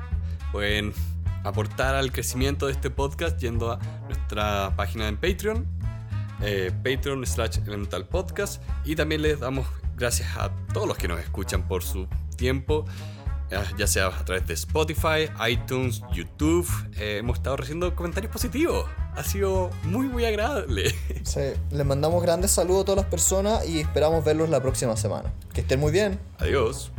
Pueden 0.52 0.92
aportar 1.44 1.94
al 1.94 2.10
crecimiento 2.10 2.66
de 2.66 2.72
este 2.72 2.90
podcast 2.90 3.38
yendo 3.38 3.72
a 3.72 3.78
nuestra 4.08 4.74
página 4.76 5.08
en 5.08 5.16
Patreon, 5.16 5.66
eh, 6.42 6.72
Patreon 6.82 7.24
slash 7.24 7.58
Elemental 7.66 8.06
Podcast. 8.06 8.62
Y 8.84 8.96
también 8.96 9.22
les 9.22 9.40
damos 9.40 9.66
gracias 9.96 10.36
a 10.36 10.50
todos 10.72 10.88
los 10.88 10.96
que 10.96 11.06
nos 11.06 11.20
escuchan 11.20 11.68
por 11.68 11.82
su 11.82 12.08
tiempo, 12.36 12.84
eh, 13.50 13.62
ya 13.78 13.86
sea 13.86 14.08
a 14.08 14.24
través 14.24 14.46
de 14.46 14.54
Spotify, 14.54 15.30
iTunes, 15.48 16.02
YouTube. 16.12 16.68
Eh, 16.96 17.18
hemos 17.18 17.38
estado 17.38 17.58
recibiendo 17.58 17.94
comentarios 17.94 18.32
positivos. 18.32 18.86
Ha 19.14 19.22
sido 19.22 19.70
muy, 19.84 20.08
muy 20.08 20.24
agradable. 20.24 20.94
Sí, 21.24 21.40
les 21.70 21.86
mandamos 21.86 22.22
grandes 22.22 22.50
saludos 22.50 22.82
a 22.82 22.84
todas 22.84 22.96
las 22.98 23.10
personas 23.10 23.66
y 23.66 23.80
esperamos 23.80 24.22
verlos 24.24 24.50
la 24.50 24.60
próxima 24.60 24.94
semana. 24.94 25.32
Que 25.54 25.62
estén 25.62 25.80
muy 25.80 25.90
bien. 25.90 26.18
Adiós. 26.38 26.92